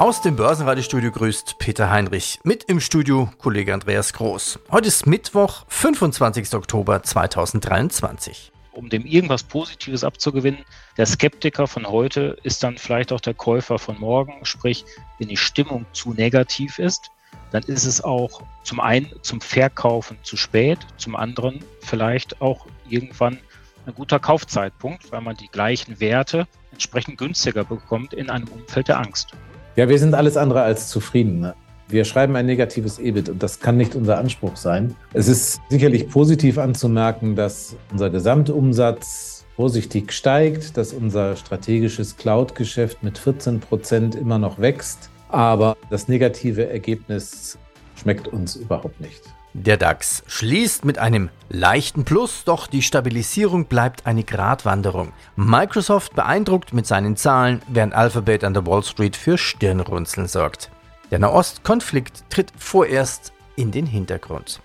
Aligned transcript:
aus 0.00 0.22
dem 0.22 0.34
Börsenradiostudio 0.34 1.12
grüßt 1.12 1.58
Peter 1.58 1.90
Heinrich. 1.90 2.40
Mit 2.42 2.64
im 2.64 2.80
Studio 2.80 3.30
Kollege 3.36 3.74
Andreas 3.74 4.14
Groß. 4.14 4.58
Heute 4.70 4.88
ist 4.88 5.06
Mittwoch, 5.06 5.66
25. 5.68 6.54
Oktober 6.54 7.02
2023. 7.02 8.50
Um 8.72 8.88
dem 8.88 9.04
irgendwas 9.04 9.42
Positives 9.42 10.02
abzugewinnen, 10.02 10.64
der 10.96 11.04
Skeptiker 11.04 11.66
von 11.66 11.86
heute 11.86 12.38
ist 12.44 12.62
dann 12.62 12.78
vielleicht 12.78 13.12
auch 13.12 13.20
der 13.20 13.34
Käufer 13.34 13.78
von 13.78 14.00
morgen. 14.00 14.46
Sprich, 14.46 14.86
wenn 15.18 15.28
die 15.28 15.36
Stimmung 15.36 15.84
zu 15.92 16.14
negativ 16.14 16.78
ist, 16.78 17.10
dann 17.50 17.62
ist 17.64 17.84
es 17.84 18.02
auch 18.02 18.40
zum 18.62 18.80
einen 18.80 19.12
zum 19.20 19.42
Verkaufen 19.42 20.16
zu 20.22 20.38
spät, 20.38 20.78
zum 20.96 21.14
anderen 21.14 21.62
vielleicht 21.82 22.40
auch 22.40 22.64
irgendwann 22.88 23.38
ein 23.84 23.94
guter 23.94 24.18
Kaufzeitpunkt, 24.18 25.12
weil 25.12 25.20
man 25.20 25.36
die 25.36 25.48
gleichen 25.48 26.00
Werte 26.00 26.48
entsprechend 26.72 27.18
günstiger 27.18 27.64
bekommt 27.64 28.14
in 28.14 28.30
einem 28.30 28.48
Umfeld 28.48 28.88
der 28.88 28.98
Angst. 28.98 29.34
Ja, 29.76 29.88
wir 29.88 29.98
sind 29.98 30.14
alles 30.14 30.36
andere 30.36 30.62
als 30.62 30.88
zufrieden. 30.88 31.40
Ne? 31.40 31.54
Wir 31.88 32.04
schreiben 32.04 32.36
ein 32.36 32.46
negatives 32.46 32.98
EBIT 32.98 33.28
und 33.28 33.42
das 33.42 33.60
kann 33.60 33.76
nicht 33.76 33.94
unser 33.94 34.18
Anspruch 34.18 34.56
sein. 34.56 34.96
Es 35.12 35.28
ist 35.28 35.60
sicherlich 35.68 36.08
positiv 36.08 36.58
anzumerken, 36.58 37.36
dass 37.36 37.76
unser 37.92 38.10
Gesamtumsatz 38.10 39.44
vorsichtig 39.56 40.12
steigt, 40.12 40.76
dass 40.76 40.92
unser 40.92 41.36
strategisches 41.36 42.16
Cloud-Geschäft 42.16 43.02
mit 43.02 43.18
14 43.18 43.60
Prozent 43.60 44.14
immer 44.14 44.38
noch 44.38 44.58
wächst. 44.58 45.10
Aber 45.28 45.76
das 45.90 46.08
negative 46.08 46.68
Ergebnis 46.68 47.58
schmeckt 47.96 48.28
uns 48.28 48.56
überhaupt 48.56 49.00
nicht. 49.00 49.22
Der 49.52 49.76
DAX 49.76 50.22
schließt 50.28 50.84
mit 50.84 50.98
einem 50.98 51.28
leichten 51.48 52.04
Plus, 52.04 52.44
doch 52.44 52.68
die 52.68 52.82
Stabilisierung 52.82 53.64
bleibt 53.64 54.06
eine 54.06 54.22
Gratwanderung. 54.22 55.12
Microsoft 55.34 56.14
beeindruckt 56.14 56.72
mit 56.72 56.86
seinen 56.86 57.16
Zahlen, 57.16 57.60
während 57.66 57.92
Alphabet 57.92 58.44
an 58.44 58.54
der 58.54 58.64
Wall 58.64 58.84
Street 58.84 59.16
für 59.16 59.38
Stirnrunzeln 59.38 60.28
sorgt. 60.28 60.70
Der 61.10 61.18
Nahostkonflikt 61.18 62.30
tritt 62.30 62.52
vorerst 62.56 63.32
in 63.56 63.72
den 63.72 63.86
Hintergrund. 63.86 64.60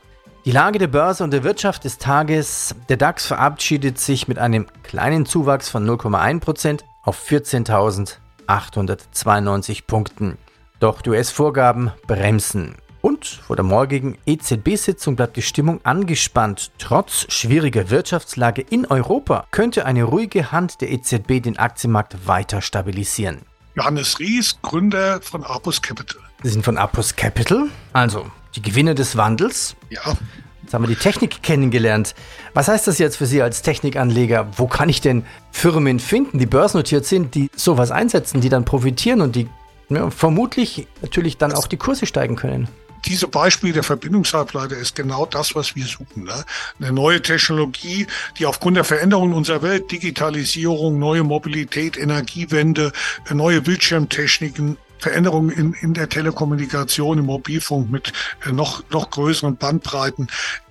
Die 0.46 0.52
Lage 0.52 0.78
der 0.78 0.86
Börse 0.86 1.24
und 1.24 1.32
der 1.32 1.44
Wirtschaft 1.44 1.86
des 1.86 1.98
Tages. 1.98 2.76
Der 2.88 2.98
DAX 2.98 3.26
verabschiedet 3.26 3.98
sich 3.98 4.28
mit 4.28 4.38
einem 4.38 4.68
kleinen 4.84 5.26
Zuwachs 5.26 5.70
von 5.70 5.90
0,1% 5.90 6.82
auf 7.02 7.20
14.892 7.28 9.88
Punkten. 9.88 10.38
Doch 10.80 11.02
die 11.02 11.10
US-Vorgaben 11.10 11.92
bremsen. 12.06 12.76
Und 13.06 13.28
vor 13.46 13.56
der 13.56 13.64
morgigen 13.64 14.18
EZB-Sitzung 14.26 15.16
bleibt 15.16 15.38
die 15.38 15.44
Stimmung 15.44 15.80
angespannt. 15.84 16.72
Trotz 16.80 17.32
schwieriger 17.32 17.92
Wirtschaftslage 17.92 18.64
in 18.68 18.88
Europa 18.88 19.46
könnte 19.52 19.86
eine 19.86 20.06
ruhige 20.06 20.52
Hand 20.52 20.82
der 20.82 20.92
EZB 20.92 21.44
den 21.44 21.60
Aktienmarkt 21.60 22.26
weiter 22.26 22.64
stabilisieren. 22.64 23.44
Johannes 23.76 24.20
Ries, 24.20 24.58
Gründer 24.64 25.22
von 25.22 25.44
Apus 25.44 25.84
Capital. 25.84 26.20
Sie 26.42 26.50
sind 26.50 26.66
von 26.66 26.80
Apus 26.80 27.16
Capital, 27.16 27.68
also 27.94 28.26
die 28.56 28.64
Gewinner 28.64 28.96
des 28.96 29.16
Wandels. 29.16 29.76
Ja. 29.92 30.02
Jetzt 30.64 30.74
haben 30.74 30.82
wir 30.82 30.88
die 30.88 30.96
Technik 30.96 31.44
kennengelernt. 31.44 32.16
Was 32.56 32.70
heißt 32.70 32.88
das 32.88 32.98
jetzt 32.98 33.18
für 33.18 33.28
Sie 33.28 33.40
als 33.44 33.62
Technikanleger? 33.62 34.48
Wo 34.58 34.66
kann 34.66 34.90
ich 34.90 35.02
denn 35.02 35.28
Firmen 35.52 36.00
finden, 36.00 36.40
die 36.40 36.48
börsennotiert 36.48 37.06
sind, 37.06 37.36
die 37.36 37.52
sowas 37.56 37.92
einsetzen, 37.92 38.42
die 38.42 38.50
dann 38.50 38.66
profitieren 38.66 39.22
und 39.22 39.36
die 39.36 39.48
ja, 39.90 40.10
vermutlich 40.10 40.88
natürlich 41.04 41.38
dann 41.38 41.54
auch 41.54 41.68
die 41.68 41.78
Kurse 41.78 42.08
steigen 42.08 42.36
können? 42.36 42.68
Diese 43.06 43.28
Beispiele 43.28 43.74
der 43.74 43.84
Verbindungshalbleiter 43.84 44.78
ist 44.78 44.96
genau 44.96 45.26
das, 45.26 45.56
was 45.56 45.76
wir 45.76 45.86
suchen. 45.86 46.24
Ne? 46.24 46.46
Eine 46.80 46.92
neue 46.92 47.22
Technologie, 47.22 48.08
die 48.38 48.46
aufgrund 48.46 48.78
der 48.78 48.84
Veränderungen 48.84 49.34
unserer 49.34 49.62
Welt, 49.62 49.92
Digitalisierung, 49.92 51.00
neue 51.00 51.24
Mobilität, 51.24 51.98
Energiewende, 51.98 52.92
neue 53.32 53.62
Bildschirmtechniken, 53.62 54.78
Veränderungen 54.98 55.52
in, 55.52 55.74
in 55.74 55.94
der 55.94 56.10
Telekommunikation, 56.10 57.20
im 57.20 57.26
Mobilfunk 57.26 57.92
mit 57.92 58.14
äh, 58.46 58.52
noch, 58.52 58.84
noch 58.90 59.10
größeren 59.10 59.58
Bandbreiten. 59.58 60.28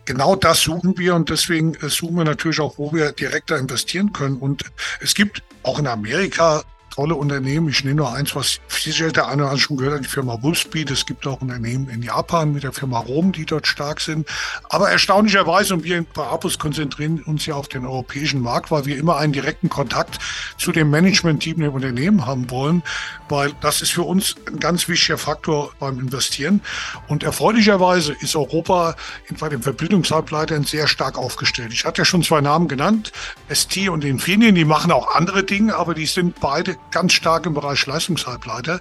Genau 0.06 0.34
das 0.34 0.61
suchen 0.62 0.99
wir 0.99 1.15
und 1.15 1.31
deswegen 1.31 1.75
äh, 1.75 1.89
suchen 1.89 2.17
wir 2.17 2.25
natürlich 2.25 2.61
auch, 2.61 2.78
wo 2.78 2.93
wir 2.93 3.12
direkter 3.12 3.59
investieren 3.59 4.12
können. 4.12 4.37
Und 4.37 4.65
es 5.00 5.15
gibt 5.15 5.43
auch 5.62 5.78
in 5.78 5.87
Amerika 5.87 6.65
tolle 6.94 7.16
Unternehmen. 7.16 7.69
Ich 7.69 7.82
nehme 7.82 7.97
nur 7.97 8.12
eins, 8.12 8.37
was 8.37 8.60
sicher 8.69 9.10
der 9.10 9.27
eine 9.27 9.43
oder 9.43 9.50
andere 9.50 9.60
schon 9.60 9.77
gehört 9.77 9.97
hat, 9.97 10.05
die 10.05 10.09
Firma 10.09 10.41
Wolfspeed. 10.41 10.93
Es 10.93 11.06
gibt 11.06 11.27
auch 11.27 11.41
Unternehmen 11.41 11.88
in 11.88 12.03
Japan 12.03 12.53
mit 12.53 12.62
der 12.62 12.72
Firma 12.72 13.00
Rom, 13.00 13.32
die 13.32 13.44
dort 13.44 13.66
stark 13.66 14.00
sind. 14.00 14.28
Aber 14.69 14.91
erstaunlicherweise, 14.91 15.75
und 15.75 15.82
wir 15.82 16.05
bei 16.15 16.25
Apus 16.25 16.59
konzentrieren 16.59 17.21
uns 17.22 17.47
ja 17.47 17.55
auf 17.55 17.66
den 17.66 17.84
europäischen 17.84 18.41
Markt, 18.41 18.71
weil 18.71 18.84
wir 18.84 18.97
immer 18.97 19.16
einen 19.16 19.32
direkten 19.32 19.69
Kontakt 19.69 20.21
zu 20.56 20.71
dem 20.71 20.91
Management-Team 20.91 21.59
der 21.59 21.72
Unternehmen 21.72 22.27
haben 22.27 22.49
wollen, 22.50 22.84
weil 23.28 23.53
das 23.61 23.82
ist 23.82 23.91
für 23.91 24.03
uns 24.03 24.37
ein 24.47 24.61
ganz 24.61 24.87
wichtiger 24.88 25.19
Faktor 25.19 25.72
beim 25.81 25.99
Investieren. 25.99 26.61
Und 27.09 27.25
erfreulicherweise 27.25 28.12
ist 28.21 28.37
Europa 28.37 28.94
bei 29.41 29.49
den 29.49 29.62
Verbindungshalbleitern 29.62 30.62
sehr 30.62 30.87
stark 30.87 31.19
aufgestellt. 31.19 31.72
Ich 31.72 31.84
hatte 31.84 32.03
ja 32.03 32.05
schon 32.05 32.22
zwei 32.22 32.41
Namen 32.41 32.69
genannt, 32.69 33.11
ST 33.53 33.88
und 33.88 34.05
Infineon, 34.05 34.55
die 34.55 34.65
machen 34.65 34.93
auch 34.93 35.16
andere 35.16 35.43
Dinge, 35.43 35.75
aber 35.75 35.94
die 35.94 36.06
sind 36.06 36.38
beide 36.38 36.76
ganz 36.94 37.12
stark 37.12 37.44
im 37.44 37.55
Bereich 37.55 37.84
Leistungshalbleiter 37.87 38.81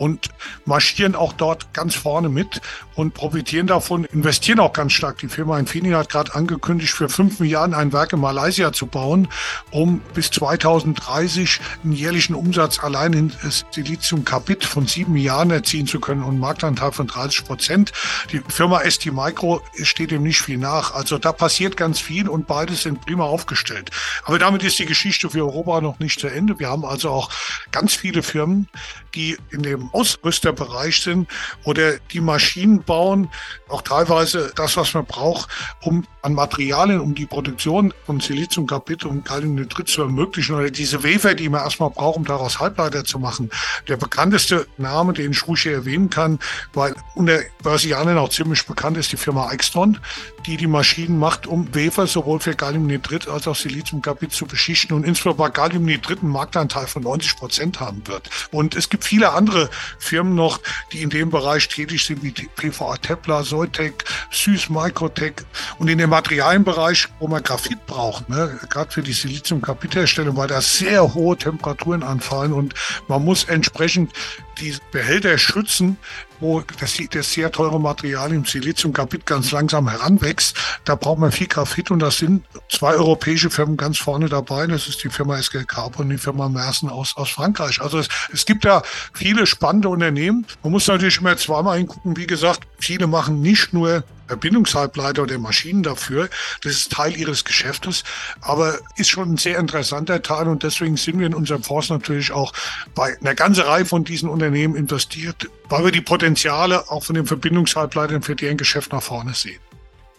und 0.00 0.30
marschieren 0.64 1.14
auch 1.14 1.34
dort 1.34 1.74
ganz 1.74 1.94
vorne 1.94 2.30
mit 2.30 2.62
und 2.94 3.12
profitieren 3.12 3.66
davon, 3.66 4.06
investieren 4.06 4.58
auch 4.58 4.72
ganz 4.72 4.94
stark. 4.94 5.18
Die 5.18 5.28
Firma 5.28 5.58
Infineon 5.58 5.96
hat 5.96 6.08
gerade 6.08 6.34
angekündigt, 6.34 6.94
für 6.94 7.10
fünf 7.10 7.38
Milliarden 7.38 7.74
ein 7.74 7.92
Werk 7.92 8.14
in 8.14 8.20
Malaysia 8.20 8.72
zu 8.72 8.86
bauen, 8.86 9.28
um 9.70 10.00
bis 10.14 10.30
2030 10.30 11.60
einen 11.84 11.92
jährlichen 11.92 12.34
Umsatz 12.34 12.82
allein 12.82 13.12
in 13.12 13.32
Siliziumkarbid 13.72 14.64
von 14.64 14.86
sieben 14.86 15.12
Milliarden 15.12 15.50
erzielen 15.52 15.86
zu 15.86 16.00
können 16.00 16.22
und 16.22 16.30
einen 16.30 16.40
Marktanteil 16.40 16.92
von 16.92 17.06
30 17.06 17.44
Prozent. 17.44 17.92
Die 18.32 18.40
Firma 18.48 18.80
ST 18.88 19.12
Micro 19.12 19.60
steht 19.82 20.12
dem 20.12 20.22
nicht 20.22 20.40
viel 20.40 20.56
nach. 20.56 20.94
Also 20.94 21.18
da 21.18 21.32
passiert 21.32 21.76
ganz 21.76 22.00
viel 22.00 22.26
und 22.26 22.46
beides 22.46 22.84
sind 22.84 23.04
prima 23.04 23.24
aufgestellt. 23.24 23.90
Aber 24.24 24.38
damit 24.38 24.62
ist 24.62 24.78
die 24.78 24.86
Geschichte 24.86 25.28
für 25.28 25.40
Europa 25.40 25.82
noch 25.82 25.98
nicht 25.98 26.18
zu 26.18 26.28
Ende. 26.28 26.58
Wir 26.58 26.70
haben 26.70 26.86
also 26.86 27.10
auch 27.10 27.28
ganz 27.70 27.94
viele 27.94 28.22
Firmen, 28.22 28.66
die 29.14 29.36
in 29.50 29.62
dem 29.62 29.89
Ausrüsterbereich 29.92 31.02
sind 31.02 31.28
oder 31.64 31.98
die 32.12 32.20
Maschinen 32.20 32.82
bauen, 32.82 33.30
auch 33.68 33.82
teilweise 33.82 34.52
das, 34.54 34.76
was 34.76 34.94
man 34.94 35.04
braucht, 35.04 35.48
um 35.82 36.04
an 36.22 36.34
Materialien, 36.34 37.00
um 37.00 37.14
die 37.14 37.26
Produktion 37.26 37.94
von 38.04 38.20
Siliziumkarbid 38.20 39.04
und 39.04 39.24
Kaliumnitrit 39.24 39.88
zu 39.88 40.02
ermöglichen 40.02 40.54
oder 40.54 40.70
diese 40.70 41.02
Wafer, 41.02 41.34
die 41.34 41.48
man 41.48 41.62
erstmal 41.62 41.90
braucht, 41.90 42.16
um 42.16 42.24
daraus 42.24 42.60
Halbleiter 42.60 43.04
zu 43.04 43.18
machen. 43.18 43.50
Der 43.88 43.96
bekannteste 43.96 44.66
Name, 44.76 45.12
den 45.12 45.32
ich 45.32 45.46
ruhig 45.46 45.66
erwähnen 45.66 46.10
kann, 46.10 46.38
weil 46.74 46.94
unter 47.14 47.40
Börsianern 47.62 48.18
auch 48.18 48.28
ziemlich 48.28 48.66
bekannt 48.66 48.96
ist, 48.98 49.12
die 49.12 49.16
Firma 49.16 49.50
Extron, 49.50 49.98
die 50.46 50.56
die 50.56 50.66
Maschinen 50.66 51.18
macht, 51.18 51.46
um 51.46 51.74
Wafer 51.74 52.06
sowohl 52.06 52.40
für 52.40 52.54
Kaliumnitrit 52.54 53.28
als 53.28 53.48
auch 53.48 53.56
Siliziumkarbid 53.56 54.32
zu 54.32 54.46
beschichten 54.46 54.94
und 54.94 55.04
insbesondere 55.04 55.48
bei 55.48 55.50
Kaliumnitrit 55.50 56.20
einen 56.22 56.32
Marktanteil 56.32 56.86
von 56.86 57.02
90 57.02 57.36
Prozent 57.36 57.80
haben 57.80 58.06
wird. 58.06 58.28
Und 58.50 58.74
es 58.74 58.88
gibt 58.88 59.04
viele 59.04 59.32
andere 59.32 59.70
Firmen 59.98 60.34
noch, 60.34 60.60
die 60.92 61.02
in 61.02 61.10
dem 61.10 61.30
Bereich 61.30 61.68
tätig 61.68 62.04
sind, 62.04 62.22
wie 62.22 62.32
PVA 62.32 62.96
Tepler, 62.96 63.44
Soitec, 63.44 64.04
Süß 64.30 64.70
Microtech 64.70 65.34
und 65.78 65.88
in 65.88 65.98
dem 65.98 66.10
Materialienbereich, 66.10 67.08
wo 67.18 67.28
man 67.28 67.42
Graphit 67.42 67.86
braucht, 67.86 68.28
ne? 68.28 68.58
gerade 68.68 68.90
für 68.90 69.02
die 69.02 69.12
Silizium-Kapitherstellung, 69.12 70.36
weil 70.36 70.48
da 70.48 70.60
sehr 70.60 71.14
hohe 71.14 71.36
Temperaturen 71.36 72.02
anfallen 72.02 72.52
und 72.52 72.74
man 73.08 73.24
muss 73.24 73.44
entsprechend 73.44 74.12
die 74.60 74.74
Behälter 74.92 75.38
schützen, 75.38 75.96
wo 76.40 76.62
das, 76.80 76.98
das 77.10 77.32
sehr 77.32 77.52
teure 77.52 77.80
Material 77.80 78.32
im 78.32 78.44
Siliziumkarbid 78.44 79.26
ganz 79.26 79.52
langsam 79.52 79.88
heranwächst. 79.88 80.56
Da 80.84 80.94
braucht 80.94 81.18
man 81.18 81.32
viel 81.32 81.46
Graphit 81.46 81.90
und 81.90 82.00
da 82.00 82.10
sind 82.10 82.44
zwei 82.68 82.94
europäische 82.94 83.50
Firmen 83.50 83.76
ganz 83.76 83.98
vorne 83.98 84.28
dabei. 84.28 84.66
Das 84.66 84.88
ist 84.88 85.02
die 85.04 85.10
Firma 85.10 85.38
SGL 85.38 85.64
Carbon 85.64 86.06
und 86.06 86.10
die 86.10 86.18
Firma 86.18 86.48
Mersen 86.48 86.88
aus, 86.88 87.16
aus 87.16 87.30
Frankreich. 87.30 87.80
Also 87.80 87.98
es, 87.98 88.08
es 88.32 88.46
gibt 88.46 88.64
da 88.64 88.82
viele 89.12 89.46
spannende 89.46 89.88
Unternehmen. 89.88 90.46
Man 90.62 90.72
muss 90.72 90.86
natürlich 90.86 91.20
immer 91.20 91.36
zweimal 91.36 91.78
hingucken. 91.78 92.16
Wie 92.16 92.26
gesagt, 92.26 92.66
viele 92.78 93.06
machen 93.06 93.40
nicht 93.40 93.72
nur 93.72 94.04
Verbindungshalbleiter 94.30 95.22
oder 95.22 95.38
Maschinen 95.38 95.82
dafür. 95.82 96.28
Das 96.62 96.72
ist 96.72 96.92
Teil 96.92 97.16
ihres 97.16 97.44
Geschäftes, 97.44 98.04
aber 98.40 98.78
ist 98.96 99.10
schon 99.10 99.32
ein 99.32 99.36
sehr 99.36 99.58
interessanter 99.58 100.22
Teil 100.22 100.46
und 100.46 100.62
deswegen 100.62 100.96
sind 100.96 101.18
wir 101.18 101.26
in 101.26 101.34
unserem 101.34 101.64
Fonds 101.64 101.90
natürlich 101.90 102.30
auch 102.30 102.52
bei 102.94 103.18
einer 103.20 103.34
ganzen 103.34 103.64
Reihe 103.64 103.84
von 103.84 104.04
diesen 104.04 104.28
Unternehmen 104.28 104.76
investiert, 104.76 105.50
weil 105.68 105.84
wir 105.84 105.92
die 105.92 106.00
Potenziale 106.00 106.90
auch 106.90 107.04
von 107.04 107.16
den 107.16 107.26
Verbindungshalbleitern 107.26 108.22
für 108.22 108.36
deren 108.36 108.56
Geschäft 108.56 108.92
nach 108.92 109.02
vorne 109.02 109.34
sehen. 109.34 109.60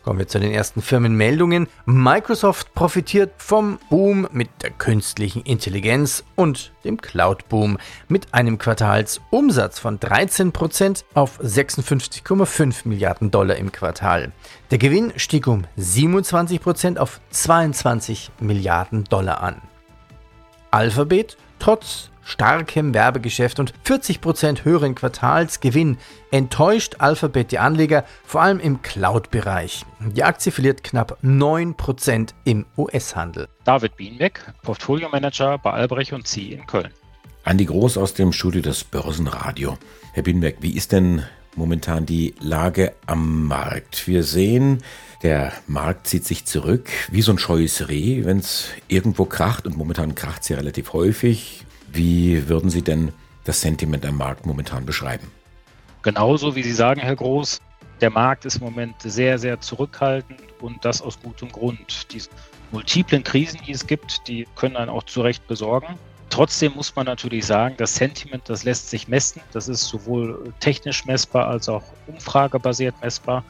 Kommen 0.04 0.18
wir 0.18 0.28
zu 0.28 0.40
den 0.40 0.52
ersten 0.52 0.82
Firmenmeldungen. 0.82 1.68
Microsoft 1.86 2.74
profitiert 2.74 3.34
vom 3.38 3.78
Boom 3.90 4.28
mit 4.32 4.50
der 4.64 4.72
künstlichen 4.72 5.44
Intelligenz 5.44 6.24
und 6.36 6.72
dem 6.84 7.00
Cloud-Boom 7.00 7.78
mit 8.08 8.34
einem 8.34 8.58
Quartalsumsatz 8.58 9.78
von 9.78 10.00
13% 10.00 11.04
auf 11.14 11.40
56,5 11.40 12.88
Milliarden 12.88 13.30
Dollar 13.30 13.58
im 13.58 13.72
Quartal. 13.72 14.32
Der 14.72 14.80
Gewinn 14.80 15.14
stieg 15.18 15.46
um 15.46 15.66
27% 15.78 16.98
auf 16.98 17.22
22 17.30 18.32
Milliarden 18.40 19.04
Dollar 19.04 19.44
an. 19.44 19.62
Alphabet 20.72 21.38
trotz 21.60 22.11
starkem 22.24 22.94
Werbegeschäft 22.94 23.60
und 23.60 23.74
40% 23.86 24.64
höheren 24.64 24.96
Quartalsgewinn 24.96 25.98
enttäuscht 26.32 26.96
Alphabet 27.00 27.52
die 27.52 27.60
Anleger, 27.60 28.06
vor 28.24 28.42
allem 28.42 28.60
im 28.60 28.82
Cloud-Bereich. 28.82 29.86
Die 30.00 30.24
Aktie 30.24 30.52
verliert 30.52 30.84
knapp 30.84 31.18
9% 31.24 32.30
im 32.46 32.66
US-Handel. 32.78 33.48
David 33.64 33.98
Bienbeck, 33.98 34.42
Portfolio 34.64 35.10
Manager 35.10 35.58
bei 35.58 35.72
Albrecht 35.72 36.14
und 36.14 36.28
C 36.28 36.54
in 36.54 36.66
Köln. 36.66 36.90
Andi 37.44 37.66
Groß 37.66 37.98
aus 37.98 38.14
dem 38.14 38.34
Studio 38.34 38.62
des 38.62 38.84
Börsenradio. 38.84 39.78
Herr 40.14 40.24
Bienbeck, 40.24 40.58
wie 40.62 40.76
ist 40.76 40.92
denn 40.92 41.24
momentan 41.56 42.06
die 42.06 42.36
Lage 42.40 42.94
am 43.08 43.48
Markt? 43.48 44.08
Wir 44.08 44.24
sehen, 44.24 44.84
der 45.24 45.52
Markt 45.68 46.08
zieht 46.08 46.26
sich 46.26 46.46
zurück, 46.46 46.90
wie 47.10 47.22
so 47.22 47.32
ein 47.32 47.40
scheues 47.40 47.90
Reh, 47.90 48.26
wenn 48.26 48.40
es 48.40 48.70
irgendwo 48.88 49.26
kracht 49.26 49.66
und 49.66 49.78
momentan 49.78 50.16
kracht 50.16 50.44
es 50.44 50.50
ja 50.50 50.58
relativ 50.58 50.94
häufig. 50.94 51.66
Wie 51.94 52.48
würden 52.48 52.70
Sie 52.70 52.82
denn 52.82 53.12
das 53.44 53.62
Sentiment 53.62 54.06
am 54.06 54.18
Markt 54.18 54.46
momentan 54.46 54.86
beschreiben? 54.86 55.28
Genauso 56.04 56.56
wie 56.56 56.64
Sie 56.64 56.72
sagen, 56.72 57.02
Herr 57.02 57.16
Groß, 57.16 57.60
der 58.00 58.10
Markt 58.10 58.46
ist 58.46 58.56
im 58.56 58.64
Moment 58.64 58.96
sehr, 59.02 59.38
sehr 59.38 59.60
zurückhaltend 59.60 60.40
und 60.62 60.84
das 60.86 61.02
aus 61.02 61.20
gutem 61.22 61.52
Grund. 61.52 62.12
Die 62.14 62.22
multiplen 62.72 63.24
Krisen, 63.24 63.60
die 63.68 63.72
es 63.74 63.86
gibt, 63.86 64.28
die 64.28 64.48
können 64.56 64.78
einen 64.78 64.90
auch 64.90 65.04
zu 65.04 65.22
Recht 65.22 65.46
besorgen. 65.48 65.98
Trotzdem 66.30 66.74
muss 66.76 66.96
man 66.96 67.06
natürlich 67.08 67.46
sagen, 67.46 67.76
das 67.78 67.94
Sentiment, 67.94 68.44
das 68.48 68.64
lässt 68.64 68.90
sich 68.90 69.10
messen. 69.10 69.42
Das 69.52 69.68
ist 69.68 69.84
sowohl 69.84 70.54
technisch 70.62 71.06
messbar 71.06 71.48
als 71.48 71.68
auch 71.68 71.84
umfragebasiert 72.08 72.96
messbar, 73.02 73.44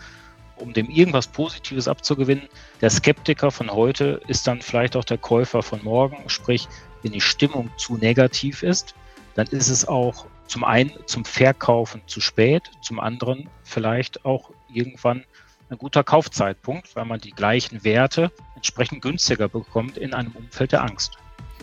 um 0.56 0.74
dem 0.74 0.90
irgendwas 0.90 1.28
Positives 1.28 1.88
abzugewinnen. 1.88 2.50
Der 2.82 2.90
Skeptiker 2.90 3.52
von 3.52 3.72
heute 3.72 4.20
ist 4.28 4.48
dann 4.48 4.62
vielleicht 4.62 4.96
auch 4.96 5.04
der 5.04 5.20
Käufer 5.20 5.62
von 5.62 5.84
morgen. 5.84 6.18
Sprich, 6.28 6.68
wenn 7.04 7.12
die 7.12 7.22
Stimmung 7.22 7.70
zu 7.78 7.98
negativ 7.98 8.64
ist, 8.64 8.96
dann 9.36 9.48
ist 9.48 9.70
es 9.70 9.88
auch 9.88 10.26
zum 10.48 10.64
einen 10.64 10.92
zum 11.06 11.24
Verkaufen 11.24 12.02
zu 12.08 12.20
spät, 12.20 12.64
zum 12.82 13.00
anderen 13.00 13.50
vielleicht 13.64 14.26
auch 14.26 14.52
irgendwann 14.74 15.24
ein 15.70 15.78
guter 15.78 16.04
Kaufzeitpunkt, 16.04 16.96
weil 16.96 17.06
man 17.06 17.20
die 17.20 17.32
gleichen 17.32 17.84
Werte 17.84 18.32
entsprechend 18.56 19.02
günstiger 19.02 19.48
bekommt 19.48 19.98
in 19.98 20.14
einem 20.14 20.32
Umfeld 20.34 20.74
der 20.74 20.84
Angst. 20.84 21.18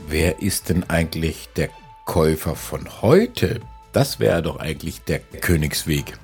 Wer 0.09 0.41
ist 0.41 0.71
denn 0.71 0.89
eigentlich 0.89 1.49
der 1.57 1.69
Käufer 2.07 2.55
von 2.55 3.03
heute? 3.03 3.61
Das 3.93 4.19
wäre 4.19 4.43
doch 4.43 4.59
eigentlich 4.59 5.03
der 5.03 5.19
Königsweg. 5.19 6.19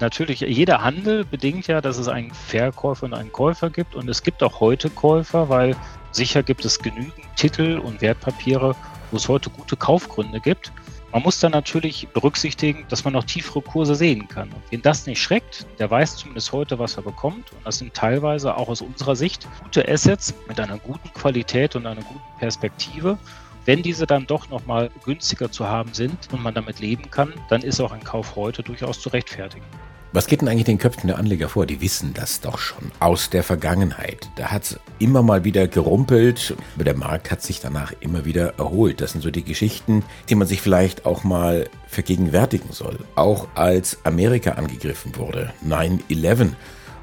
Natürlich, 0.00 0.40
jeder 0.40 0.82
Handel 0.82 1.24
bedingt 1.24 1.66
ja, 1.66 1.80
dass 1.80 1.98
es 1.98 2.08
einen 2.08 2.32
Verkäufer 2.32 3.06
und 3.06 3.14
einen 3.14 3.32
Käufer 3.32 3.70
gibt. 3.70 3.94
Und 3.94 4.08
es 4.08 4.22
gibt 4.22 4.42
auch 4.42 4.60
heute 4.60 4.90
Käufer, 4.90 5.48
weil 5.48 5.76
sicher 6.12 6.42
gibt 6.42 6.64
es 6.64 6.78
genügend 6.78 7.27
Titel 7.38 7.78
und 7.78 8.02
Wertpapiere, 8.02 8.74
wo 9.10 9.16
es 9.16 9.28
heute 9.28 9.48
gute 9.48 9.76
Kaufgründe 9.76 10.40
gibt. 10.40 10.72
Man 11.12 11.22
muss 11.22 11.40
dann 11.40 11.52
natürlich 11.52 12.06
berücksichtigen, 12.08 12.84
dass 12.90 13.04
man 13.04 13.14
noch 13.14 13.24
tiefere 13.24 13.62
Kurse 13.62 13.94
sehen 13.94 14.28
kann. 14.28 14.48
Und 14.50 14.62
wen 14.70 14.82
das 14.82 15.06
nicht 15.06 15.22
schreckt, 15.22 15.66
der 15.78 15.90
weiß 15.90 16.16
zumindest 16.16 16.52
heute, 16.52 16.78
was 16.78 16.96
er 16.96 17.02
bekommt. 17.02 17.50
Und 17.52 17.64
das 17.64 17.78
sind 17.78 17.94
teilweise 17.94 18.54
auch 18.54 18.68
aus 18.68 18.82
unserer 18.82 19.16
Sicht 19.16 19.48
gute 19.62 19.88
Assets 19.88 20.34
mit 20.48 20.60
einer 20.60 20.76
guten 20.78 21.10
Qualität 21.14 21.76
und 21.76 21.86
einer 21.86 22.02
guten 22.02 22.20
Perspektive. 22.38 23.16
Wenn 23.64 23.82
diese 23.82 24.06
dann 24.06 24.26
doch 24.26 24.50
nochmal 24.50 24.90
günstiger 25.04 25.50
zu 25.50 25.66
haben 25.66 25.94
sind 25.94 26.28
und 26.32 26.42
man 26.42 26.54
damit 26.54 26.80
leben 26.80 27.10
kann, 27.10 27.32
dann 27.48 27.62
ist 27.62 27.80
auch 27.80 27.92
ein 27.92 28.04
Kauf 28.04 28.36
heute 28.36 28.62
durchaus 28.62 29.00
zu 29.00 29.08
rechtfertigen. 29.10 29.64
Was 30.10 30.26
geht 30.26 30.40
denn 30.40 30.48
eigentlich 30.48 30.64
den 30.64 30.78
Köpfen 30.78 31.08
der 31.08 31.18
Anleger 31.18 31.50
vor? 31.50 31.66
Die 31.66 31.82
wissen 31.82 32.14
das 32.14 32.40
doch 32.40 32.58
schon 32.58 32.90
aus 32.98 33.28
der 33.28 33.42
Vergangenheit. 33.42 34.30
Da 34.36 34.46
hat 34.46 34.62
es 34.62 34.80
immer 34.98 35.22
mal 35.22 35.44
wieder 35.44 35.68
gerumpelt, 35.68 36.56
aber 36.74 36.84
der 36.84 36.96
Markt 36.96 37.30
hat 37.30 37.42
sich 37.42 37.60
danach 37.60 37.92
immer 38.00 38.24
wieder 38.24 38.54
erholt. 38.58 39.02
Das 39.02 39.12
sind 39.12 39.20
so 39.20 39.30
die 39.30 39.44
Geschichten, 39.44 40.02
die 40.30 40.34
man 40.34 40.48
sich 40.48 40.62
vielleicht 40.62 41.04
auch 41.04 41.24
mal 41.24 41.68
vergegenwärtigen 41.88 42.72
soll. 42.72 42.98
Auch 43.16 43.48
als 43.54 43.98
Amerika 44.04 44.52
angegriffen 44.52 45.14
wurde, 45.16 45.52
9-11 45.68 46.52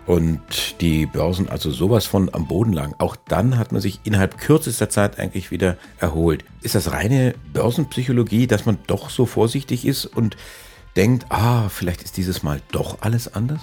und 0.07 0.81
die 0.81 1.05
Börsen 1.05 1.47
also 1.47 1.69
sowas 1.69 2.07
von 2.07 2.33
am 2.33 2.47
Boden 2.47 2.73
lagen. 2.73 2.95
Auch 2.97 3.15
dann 3.27 3.59
hat 3.59 3.71
man 3.71 3.81
sich 3.81 3.99
innerhalb 4.03 4.39
kürzester 4.39 4.89
Zeit 4.89 5.19
eigentlich 5.19 5.51
wieder 5.51 5.77
erholt. 5.99 6.43
Ist 6.63 6.73
das 6.73 6.91
reine 6.91 7.35
Börsenpsychologie, 7.53 8.47
dass 8.47 8.65
man 8.65 8.79
doch 8.87 9.11
so 9.11 9.27
vorsichtig 9.27 9.85
ist 9.85 10.05
und 10.07 10.37
denkt, 10.95 11.25
ah, 11.29 11.69
vielleicht 11.69 12.03
ist 12.03 12.17
dieses 12.17 12.43
Mal 12.43 12.61
doch 12.71 13.01
alles 13.01 13.33
anders? 13.33 13.61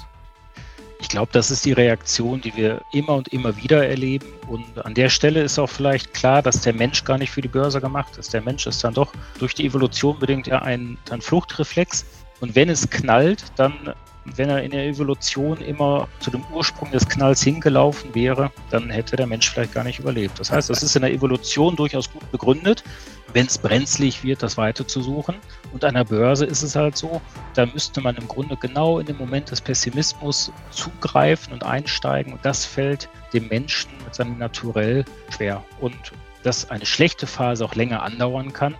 Ich 1.00 1.08
glaube, 1.08 1.30
das 1.32 1.50
ist 1.50 1.64
die 1.64 1.72
Reaktion, 1.72 2.40
die 2.40 2.54
wir 2.54 2.80
immer 2.92 3.14
und 3.14 3.28
immer 3.28 3.56
wieder 3.56 3.86
erleben. 3.88 4.26
Und 4.46 4.64
an 4.84 4.94
der 4.94 5.08
Stelle 5.08 5.42
ist 5.42 5.58
auch 5.58 5.68
vielleicht 5.68 6.14
klar, 6.14 6.42
dass 6.42 6.60
der 6.60 6.72
Mensch 6.72 7.02
gar 7.04 7.18
nicht 7.18 7.30
für 7.30 7.40
die 7.40 7.48
Börse 7.48 7.80
gemacht 7.80 8.16
ist. 8.18 8.32
Der 8.32 8.40
Mensch 8.40 8.68
ist 8.68 8.84
dann 8.84 8.94
doch 8.94 9.12
durch 9.40 9.54
die 9.54 9.66
Evolution 9.66 10.18
bedingt 10.20 10.46
ja 10.46 10.62
ein, 10.62 10.96
ein 11.10 11.20
Fluchtreflex. 11.20 12.04
Und 12.40 12.54
wenn 12.54 12.68
es 12.68 12.88
knallt, 12.88 13.44
dann 13.56 13.94
wenn 14.24 14.48
er 14.48 14.62
in 14.62 14.70
der 14.70 14.86
Evolution 14.86 15.58
immer 15.58 16.08
zu 16.20 16.30
dem 16.30 16.44
Ursprung 16.52 16.90
des 16.90 17.08
Knalls 17.08 17.42
hingelaufen 17.42 18.14
wäre, 18.14 18.50
dann 18.70 18.88
hätte 18.90 19.16
der 19.16 19.26
Mensch 19.26 19.50
vielleicht 19.50 19.74
gar 19.74 19.84
nicht 19.84 19.98
überlebt. 19.98 20.38
Das 20.38 20.50
heißt, 20.50 20.70
das 20.70 20.82
ist 20.82 20.94
in 20.94 21.02
der 21.02 21.12
Evolution 21.12 21.74
durchaus 21.76 22.10
gut 22.10 22.30
begründet, 22.30 22.84
wenn 23.32 23.46
es 23.46 23.58
brenzlig 23.58 24.22
wird, 24.22 24.42
das 24.42 24.56
Weite 24.56 24.86
zu 24.86 25.02
suchen. 25.02 25.36
Und 25.72 25.84
an 25.84 25.94
der 25.94 26.04
Börse 26.04 26.44
ist 26.44 26.62
es 26.62 26.76
halt 26.76 26.96
so, 26.96 27.20
da 27.54 27.66
müsste 27.66 28.00
man 28.00 28.16
im 28.16 28.28
Grunde 28.28 28.56
genau 28.56 28.98
in 28.98 29.06
dem 29.06 29.16
Moment 29.16 29.50
des 29.50 29.60
Pessimismus 29.60 30.52
zugreifen 30.70 31.52
und 31.52 31.64
einsteigen. 31.64 32.32
Und 32.32 32.44
das 32.44 32.64
fällt 32.64 33.08
dem 33.32 33.48
Menschen 33.48 33.90
mit 34.04 34.14
seinem 34.14 34.38
Naturell 34.38 35.04
schwer. 35.30 35.64
Und 35.80 36.12
dass 36.42 36.70
eine 36.70 36.86
schlechte 36.86 37.26
Phase 37.26 37.64
auch 37.64 37.74
länger 37.74 38.02
andauern 38.02 38.52
kann, 38.52 38.76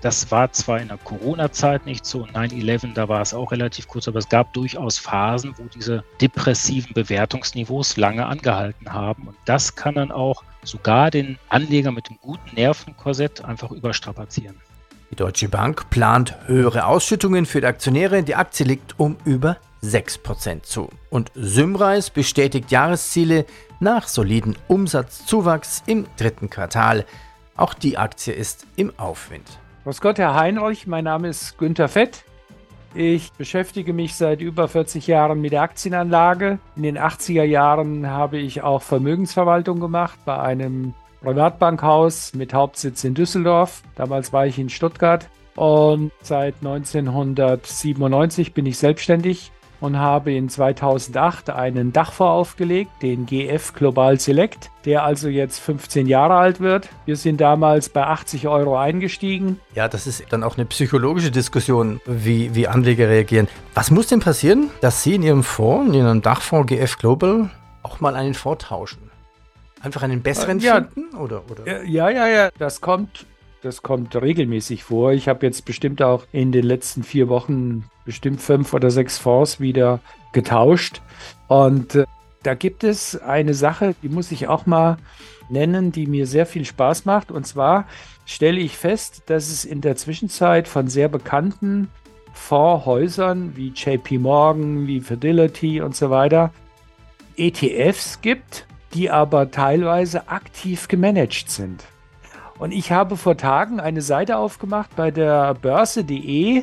das 0.00 0.30
war 0.30 0.50
zwar 0.52 0.80
in 0.80 0.88
der 0.88 0.98
Corona-Zeit 0.98 1.86
nicht 1.86 2.04
so, 2.06 2.24
9-11, 2.24 2.94
da 2.94 3.08
war 3.08 3.20
es 3.20 3.34
auch 3.34 3.52
relativ 3.52 3.86
kurz, 3.88 4.08
aber 4.08 4.18
es 4.18 4.28
gab 4.28 4.52
durchaus 4.52 4.98
Phasen, 4.98 5.54
wo 5.58 5.64
diese 5.64 6.04
depressiven 6.20 6.94
Bewertungsniveaus 6.94 7.96
lange 7.96 8.26
angehalten 8.26 8.92
haben. 8.92 9.28
Und 9.28 9.36
das 9.44 9.74
kann 9.74 9.94
dann 9.94 10.10
auch 10.10 10.42
sogar 10.62 11.10
den 11.10 11.38
Anleger 11.48 11.92
mit 11.92 12.08
dem 12.08 12.18
guten 12.20 12.54
Nervenkorsett 12.54 13.44
einfach 13.44 13.70
überstrapazieren. 13.70 14.56
Die 15.10 15.16
Deutsche 15.16 15.48
Bank 15.48 15.90
plant 15.90 16.36
höhere 16.46 16.86
Ausschüttungen 16.86 17.44
für 17.44 17.60
die 17.60 17.66
Aktionäre. 17.66 18.22
Die 18.22 18.36
Aktie 18.36 18.64
liegt 18.64 18.98
um 18.98 19.16
über 19.24 19.56
6% 19.82 20.62
zu. 20.62 20.88
Und 21.10 21.32
Symrise 21.34 22.10
bestätigt 22.12 22.70
Jahresziele 22.70 23.44
nach 23.80 24.06
soliden 24.06 24.56
Umsatzzuwachs 24.68 25.82
im 25.86 26.06
dritten 26.16 26.48
Quartal. 26.48 27.06
Auch 27.56 27.74
die 27.74 27.98
Aktie 27.98 28.32
ist 28.32 28.66
im 28.76 28.92
Aufwind. 28.98 29.58
Grüß 29.84 30.02
Gott, 30.02 30.18
Herr 30.18 30.34
Heinrich, 30.34 30.86
mein 30.86 31.04
Name 31.04 31.28
ist 31.28 31.56
Günter 31.56 31.88
Fett. 31.88 32.24
Ich 32.94 33.32
beschäftige 33.32 33.94
mich 33.94 34.14
seit 34.14 34.42
über 34.42 34.68
40 34.68 35.06
Jahren 35.06 35.40
mit 35.40 35.52
der 35.52 35.62
Aktienanlage. 35.62 36.58
In 36.76 36.82
den 36.82 36.98
80er 36.98 37.44
Jahren 37.44 38.06
habe 38.06 38.36
ich 38.36 38.60
auch 38.62 38.82
Vermögensverwaltung 38.82 39.80
gemacht 39.80 40.18
bei 40.26 40.38
einem 40.38 40.92
Privatbankhaus 41.22 42.34
mit 42.34 42.52
Hauptsitz 42.52 43.04
in 43.04 43.14
Düsseldorf. 43.14 43.82
Damals 43.94 44.34
war 44.34 44.46
ich 44.46 44.58
in 44.58 44.68
Stuttgart 44.68 45.30
und 45.56 46.12
seit 46.20 46.56
1997 46.56 48.52
bin 48.52 48.66
ich 48.66 48.76
selbstständig 48.76 49.50
und 49.80 49.98
habe 49.98 50.32
in 50.32 50.48
2008 50.48 51.50
einen 51.50 51.92
Dachfonds 51.92 52.30
aufgelegt, 52.30 52.90
den 53.02 53.26
GF 53.26 53.72
Global 53.74 54.20
Select, 54.20 54.70
der 54.84 55.04
also 55.04 55.28
jetzt 55.28 55.58
15 55.60 56.06
Jahre 56.06 56.34
alt 56.34 56.60
wird. 56.60 56.88
Wir 57.06 57.16
sind 57.16 57.40
damals 57.40 57.88
bei 57.88 58.06
80 58.06 58.46
Euro 58.48 58.78
eingestiegen. 58.78 59.60
Ja, 59.74 59.88
das 59.88 60.06
ist 60.06 60.24
dann 60.30 60.44
auch 60.44 60.56
eine 60.56 60.66
psychologische 60.66 61.30
Diskussion, 61.30 62.00
wie, 62.06 62.54
wie 62.54 62.68
Anleger 62.68 63.08
reagieren. 63.08 63.48
Was 63.74 63.90
muss 63.90 64.08
denn 64.08 64.20
passieren, 64.20 64.70
dass 64.80 65.02
Sie 65.02 65.14
in 65.14 65.22
Ihrem 65.22 65.42
Fonds, 65.42 65.88
in 65.88 65.94
Ihrem 65.94 66.22
Dachfonds 66.22 66.68
GF 66.68 66.98
Global, 66.98 67.50
auch 67.82 68.00
mal 68.00 68.14
einen 68.14 68.34
Fonds 68.34 68.66
tauschen? 68.66 69.10
Einfach 69.82 70.02
einen 70.02 70.20
besseren 70.20 70.58
ja, 70.58 70.74
finden? 70.74 71.16
Oder, 71.16 71.42
oder? 71.50 71.84
Ja, 71.84 72.10
ja, 72.10 72.28
ja, 72.28 72.50
das 72.58 72.82
kommt 72.82 73.24
das 73.62 73.82
kommt 73.82 74.16
regelmäßig 74.16 74.84
vor. 74.84 75.12
Ich 75.12 75.28
habe 75.28 75.46
jetzt 75.46 75.64
bestimmt 75.64 76.02
auch 76.02 76.24
in 76.32 76.52
den 76.52 76.64
letzten 76.64 77.02
vier 77.02 77.28
Wochen 77.28 77.84
bestimmt 78.04 78.40
fünf 78.40 78.72
oder 78.72 78.90
sechs 78.90 79.18
Fonds 79.18 79.60
wieder 79.60 80.00
getauscht. 80.32 81.02
Und 81.48 81.94
äh, 81.94 82.06
da 82.42 82.54
gibt 82.54 82.84
es 82.84 83.20
eine 83.20 83.54
Sache, 83.54 83.94
die 84.02 84.08
muss 84.08 84.32
ich 84.32 84.48
auch 84.48 84.66
mal 84.66 84.96
nennen, 85.50 85.92
die 85.92 86.06
mir 86.06 86.26
sehr 86.26 86.46
viel 86.46 86.64
Spaß 86.64 87.04
macht. 87.04 87.30
Und 87.30 87.46
zwar 87.46 87.86
stelle 88.24 88.60
ich 88.60 88.76
fest, 88.76 89.24
dass 89.26 89.50
es 89.50 89.64
in 89.64 89.80
der 89.80 89.96
Zwischenzeit 89.96 90.68
von 90.68 90.88
sehr 90.88 91.08
bekannten 91.08 91.88
Fondshäusern 92.32 93.56
wie 93.56 93.72
JP 93.74 94.18
Morgan, 94.18 94.86
wie 94.86 95.00
Fidelity 95.00 95.80
und 95.80 95.94
so 95.94 96.10
weiter 96.10 96.52
ETFs 97.36 98.20
gibt, 98.22 98.66
die 98.94 99.10
aber 99.10 99.50
teilweise 99.50 100.28
aktiv 100.28 100.88
gemanagt 100.88 101.50
sind. 101.50 101.84
Und 102.60 102.72
ich 102.72 102.92
habe 102.92 103.16
vor 103.16 103.38
Tagen 103.38 103.80
eine 103.80 104.02
Seite 104.02 104.36
aufgemacht 104.36 104.94
bei 104.94 105.10
der 105.10 105.54
Börse.de 105.54 106.62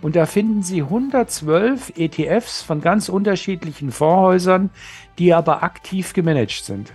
und 0.00 0.16
da 0.16 0.24
finden 0.24 0.62
Sie 0.62 0.80
112 0.80 1.92
ETFs 1.94 2.62
von 2.62 2.80
ganz 2.80 3.10
unterschiedlichen 3.10 3.92
Fondshäusern, 3.92 4.70
die 5.18 5.34
aber 5.34 5.62
aktiv 5.62 6.14
gemanagt 6.14 6.64
sind. 6.64 6.90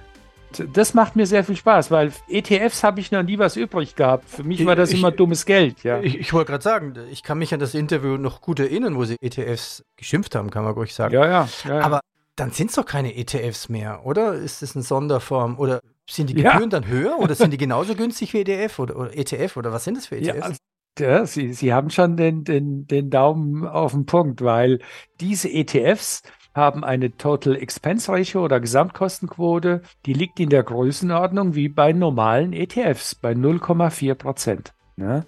Das 0.74 0.96
macht 0.96 1.16
mir 1.16 1.28
sehr 1.28 1.44
viel 1.44 1.56
Spaß, 1.56 1.92
weil 1.92 2.12
ETFs 2.28 2.84
habe 2.84 3.00
ich 3.00 3.12
noch 3.12 3.22
nie 3.22 3.38
was 3.38 3.56
übrig 3.58 3.96
gehabt. 3.96 4.28
Für 4.28 4.44
mich 4.44 4.66
war 4.66 4.76
das 4.76 4.92
ich, 4.92 5.00
immer 5.00 5.12
dummes 5.12 5.46
Geld. 5.46 5.84
Ja. 5.84 6.02
Ich, 6.02 6.20
ich 6.20 6.34
wollte 6.34 6.50
gerade 6.50 6.64
sagen, 6.64 6.96
ich 7.12 7.22
kann 7.22 7.38
mich 7.38 7.54
an 7.54 7.60
das 7.60 7.76
Interview 7.76 8.18
noch 8.18 8.42
gut 8.42 8.60
erinnern, 8.60 8.96
wo 8.96 9.06
Sie 9.06 9.18
ETFs 9.22 9.86
geschimpft 9.98 10.34
haben, 10.34 10.50
kann 10.50 10.64
man 10.64 10.74
ruhig 10.74 10.96
sagen. 10.96 11.14
Ja, 11.14 11.28
ja. 11.28 11.50
ja, 11.64 11.76
ja. 11.76 11.82
Aber 11.82 12.02
dann 12.36 12.52
sind 12.52 12.72
es 12.72 12.76
doch 12.76 12.86
keine 12.86 13.16
ETFs 13.16 13.70
mehr, 13.70 14.04
oder? 14.04 14.34
Ist 14.34 14.64
das 14.64 14.76
eine 14.76 14.84
Sonderform? 14.84 15.60
Oder 15.60 15.82
sind 16.10 16.30
die 16.30 16.34
Gebühren 16.36 16.62
ja. 16.64 16.68
dann 16.68 16.88
höher 16.88 17.20
oder 17.20 17.36
sind 17.36 17.52
die 17.52 17.58
genauso 17.58 17.96
günstig 17.96 18.34
wie 18.34 18.42
ETF 18.42 18.80
oder, 18.80 18.96
oder 18.96 19.18
ETF 19.18 19.58
oder 19.58 19.72
was 19.72 19.84
sind 19.84 19.98
das 19.98 20.08
für 20.08 20.18
ETFs? 20.18 20.28
Ja, 20.28 20.44
also, 20.44 20.58
ja, 21.00 21.26
Sie, 21.26 21.54
Sie 21.54 21.74
haben 21.74 21.90
schon 21.90 22.18
den, 22.18 22.44
den, 22.44 22.86
den 22.88 23.10
Daumen 23.10 23.66
auf 23.66 23.94
den 23.94 24.06
Punkt, 24.06 24.42
weil 24.42 24.80
diese 25.20 25.50
ETFs 25.50 26.22
haben 26.54 26.84
eine 26.84 27.16
Total 27.16 27.56
Expense 27.56 28.12
Ratio 28.12 28.44
oder 28.44 28.60
Gesamtkostenquote, 28.60 29.82
die 30.06 30.14
liegt 30.14 30.40
in 30.40 30.50
der 30.50 30.64
Größenordnung 30.64 31.56
wie 31.56 31.70
bei 31.70 31.94
normalen 31.94 32.52
ETFs, 32.52 33.16
bei 33.16 33.32
0,4 33.32 34.16
Prozent. 34.16 34.74
Ne? 34.98 35.26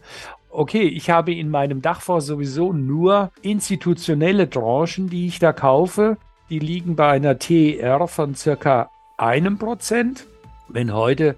Okay, 0.49 0.83
ich 0.83 1.09
habe 1.09 1.33
in 1.33 1.49
meinem 1.49 1.81
Dachfonds 1.81 2.25
sowieso 2.25 2.73
nur 2.73 3.31
institutionelle 3.41 4.49
Tranchen, 4.49 5.09
die 5.09 5.27
ich 5.27 5.39
da 5.39 5.53
kaufe. 5.53 6.17
Die 6.49 6.59
liegen 6.59 6.95
bei 6.95 7.09
einer 7.09 7.39
TER 7.39 8.07
von 8.07 8.35
circa 8.35 8.91
einem 9.17 9.57
Prozent. 9.57 10.27
Wenn 10.73 10.91
heute 10.91 11.35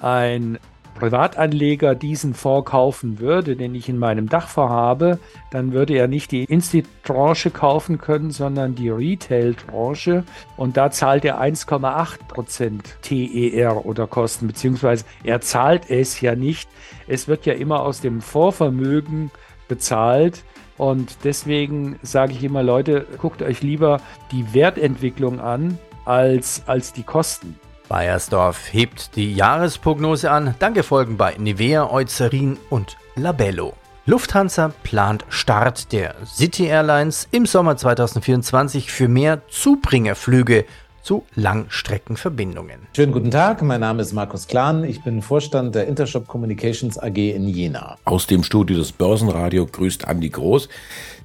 ein 0.00 0.58
Privatanleger 0.94 1.96
diesen 1.96 2.32
Fonds 2.32 2.70
kaufen 2.70 3.18
würde, 3.18 3.56
den 3.56 3.74
ich 3.74 3.88
in 3.88 3.98
meinem 3.98 4.28
Dachfonds 4.28 4.72
habe, 4.72 5.18
dann 5.50 5.72
würde 5.72 5.94
er 5.94 6.06
nicht 6.06 6.30
die 6.30 6.44
Insti-Tranche 6.44 7.50
kaufen 7.50 7.98
können, 7.98 8.30
sondern 8.30 8.76
die 8.76 8.88
Retail-Tranche. 8.88 10.22
Und 10.56 10.76
da 10.76 10.92
zahlt 10.92 11.24
er 11.24 11.40
1,8% 11.40 12.80
TER 13.02 13.84
oder 13.84 14.06
Kosten, 14.06 14.46
beziehungsweise 14.46 15.04
er 15.24 15.40
zahlt 15.40 15.90
es 15.90 16.20
ja 16.20 16.36
nicht. 16.36 16.68
Es 17.08 17.26
wird 17.26 17.46
ja 17.46 17.54
immer 17.54 17.80
aus 17.80 18.00
dem 18.00 18.20
Vorvermögen 18.20 19.32
bezahlt. 19.66 20.44
Und 20.76 21.18
deswegen 21.24 21.98
sage 22.02 22.32
ich 22.32 22.44
immer, 22.44 22.62
Leute, 22.62 23.06
guckt 23.18 23.42
euch 23.42 23.62
lieber 23.62 24.00
die 24.30 24.54
Wertentwicklung 24.54 25.40
an 25.40 25.78
als, 26.04 26.62
als 26.66 26.92
die 26.92 27.02
Kosten. 27.02 27.56
Bayersdorf 27.88 28.72
hebt 28.72 29.16
die 29.16 29.34
Jahresprognose 29.34 30.30
an. 30.30 30.54
Danke 30.58 30.82
folgen 30.82 31.16
bei 31.16 31.34
Nivea, 31.38 31.90
Eucerin 31.90 32.58
und 32.70 32.96
Labello. 33.16 33.72
Lufthansa 34.04 34.72
plant 34.82 35.24
Start 35.28 35.92
der 35.92 36.14
City 36.26 36.66
Airlines 36.66 37.28
im 37.30 37.46
Sommer 37.46 37.76
2024 37.76 38.90
für 38.90 39.08
mehr 39.08 39.42
Zubringerflüge 39.48 40.64
zu 41.02 41.24
Langstreckenverbindungen. 41.34 42.80
Schönen 42.94 43.12
guten 43.12 43.30
Tag, 43.30 43.62
mein 43.62 43.80
Name 43.80 44.02
ist 44.02 44.12
Markus 44.12 44.46
Klahn, 44.46 44.84
ich 44.84 45.02
bin 45.02 45.22
Vorstand 45.22 45.74
der 45.74 45.86
Intershop 45.86 46.26
Communications 46.26 46.98
AG 46.98 47.16
in 47.16 47.48
Jena. 47.48 47.96
Aus 48.04 48.26
dem 48.26 48.42
Studio 48.42 48.76
des 48.76 48.92
Börsenradio 48.92 49.64
grüßt 49.66 50.06
Andi 50.06 50.28
Groß. 50.28 50.68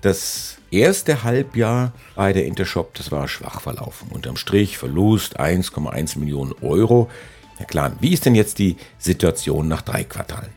Das 0.01 0.57
erste 0.73 1.23
Halbjahr 1.23 1.93
bei 2.15 2.33
der 2.33 2.45
Intershop, 2.45 2.93
das 2.95 3.11
war 3.11 3.27
schwach 3.27 3.61
verlaufen. 3.61 4.09
Unterm 4.11 4.37
Strich 4.37 4.77
Verlust 4.77 5.39
1,1 5.39 6.17
Millionen 6.19 6.53
Euro. 6.61 7.09
Herr 7.57 7.67
Klahn, 7.67 7.93
wie 7.99 8.13
ist 8.13 8.25
denn 8.25 8.35
jetzt 8.35 8.59
die 8.59 8.77
Situation 8.97 9.67
nach 9.67 9.83
drei 9.83 10.03
Quartalen? 10.03 10.49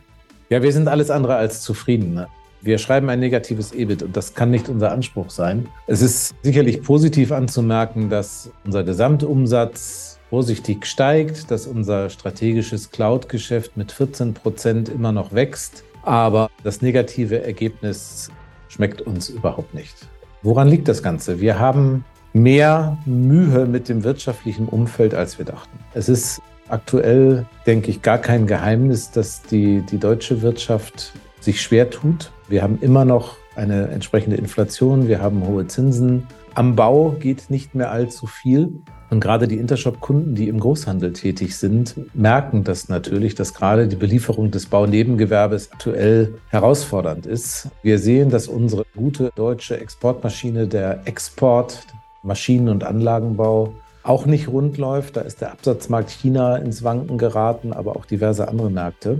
Ja, 0.49 0.63
wir 0.63 0.71
sind 0.71 0.87
alles 0.87 1.11
andere 1.11 1.35
als 1.35 1.61
zufrieden. 1.61 2.15
Ne? 2.15 2.27
Wir 2.61 2.79
schreiben 2.79 3.09
ein 3.09 3.19
negatives 3.19 3.71
EBIT 3.71 4.01
und 4.03 4.17
das 4.17 4.33
kann 4.33 4.49
nicht 4.49 4.69
unser 4.69 4.91
Anspruch 4.91 5.29
sein. 5.29 5.67
Es 5.85 6.01
ist 6.01 6.33
sicherlich 6.41 6.81
positiv 6.81 7.31
anzumerken, 7.31 8.09
dass 8.09 8.49
unser 8.65 8.83
Gesamtumsatz 8.83 10.19
vorsichtig 10.29 10.85
steigt, 10.85 11.51
dass 11.51 11.67
unser 11.67 12.09
strategisches 12.09 12.89
Cloud-Geschäft 12.89 13.77
mit 13.77 13.91
14 13.91 14.33
Prozent 14.33 14.89
immer 14.89 15.11
noch 15.11 15.33
wächst. 15.33 15.83
Aber 16.03 16.49
das 16.63 16.81
negative 16.81 17.43
Ergebnis 17.43 18.31
schmeckt 18.69 19.01
uns 19.01 19.29
überhaupt 19.29 19.73
nicht. 19.73 19.95
Woran 20.43 20.67
liegt 20.67 20.87
das 20.87 21.03
Ganze? 21.03 21.39
Wir 21.39 21.59
haben 21.59 22.05
mehr 22.33 22.97
Mühe 23.05 23.65
mit 23.65 23.89
dem 23.89 24.03
wirtschaftlichen 24.03 24.67
Umfeld, 24.67 25.13
als 25.13 25.37
wir 25.37 25.45
dachten. 25.45 25.77
Es 25.93 26.09
ist 26.09 26.41
aktuell, 26.69 27.45
denke 27.65 27.89
ich, 27.89 28.01
gar 28.01 28.17
kein 28.17 28.47
Geheimnis, 28.47 29.11
dass 29.11 29.41
die, 29.41 29.81
die 29.81 29.97
deutsche 29.97 30.41
Wirtschaft 30.41 31.13
sich 31.39 31.61
schwer 31.61 31.89
tut. 31.89 32.31
Wir 32.47 32.61
haben 32.61 32.79
immer 32.81 33.05
noch 33.05 33.35
eine 33.55 33.87
entsprechende 33.87 34.37
Inflation, 34.37 35.07
wir 35.07 35.21
haben 35.21 35.45
hohe 35.47 35.67
Zinsen. 35.67 36.27
Am 36.57 36.75
Bau 36.75 37.11
geht 37.11 37.51
nicht 37.51 37.75
mehr 37.75 37.91
allzu 37.91 38.25
viel. 38.25 38.81
Und 39.11 39.19
gerade 39.19 39.47
die 39.47 39.57
Intershop-Kunden, 39.57 40.33
die 40.33 40.47
im 40.47 40.59
Großhandel 40.59 41.13
tätig 41.13 41.55
sind, 41.55 41.93
merken 42.15 42.63
das 42.63 42.89
natürlich, 42.89 43.35
dass 43.35 43.53
gerade 43.53 43.87
die 43.87 43.95
Belieferung 43.95 44.49
des 44.49 44.65
Baunebengewerbes 44.65 45.71
aktuell 45.71 46.33
herausfordernd 46.49 47.27
ist. 47.27 47.69
Wir 47.83 47.99
sehen, 47.99 48.31
dass 48.31 48.47
unsere 48.47 48.85
gute 48.95 49.31
deutsche 49.35 49.79
Exportmaschine, 49.79 50.67
der 50.67 51.05
Export, 51.05 51.85
Maschinen- 52.23 52.69
und 52.69 52.83
Anlagenbau, 52.83 53.75
auch 54.01 54.25
nicht 54.25 54.47
rund 54.47 54.79
läuft. 54.79 55.15
Da 55.15 55.21
ist 55.21 55.41
der 55.41 55.51
Absatzmarkt 55.51 56.09
China 56.09 56.55
ins 56.55 56.83
Wanken 56.83 57.19
geraten, 57.19 57.71
aber 57.71 57.95
auch 57.95 58.05
diverse 58.05 58.47
andere 58.47 58.71
Märkte. 58.71 59.19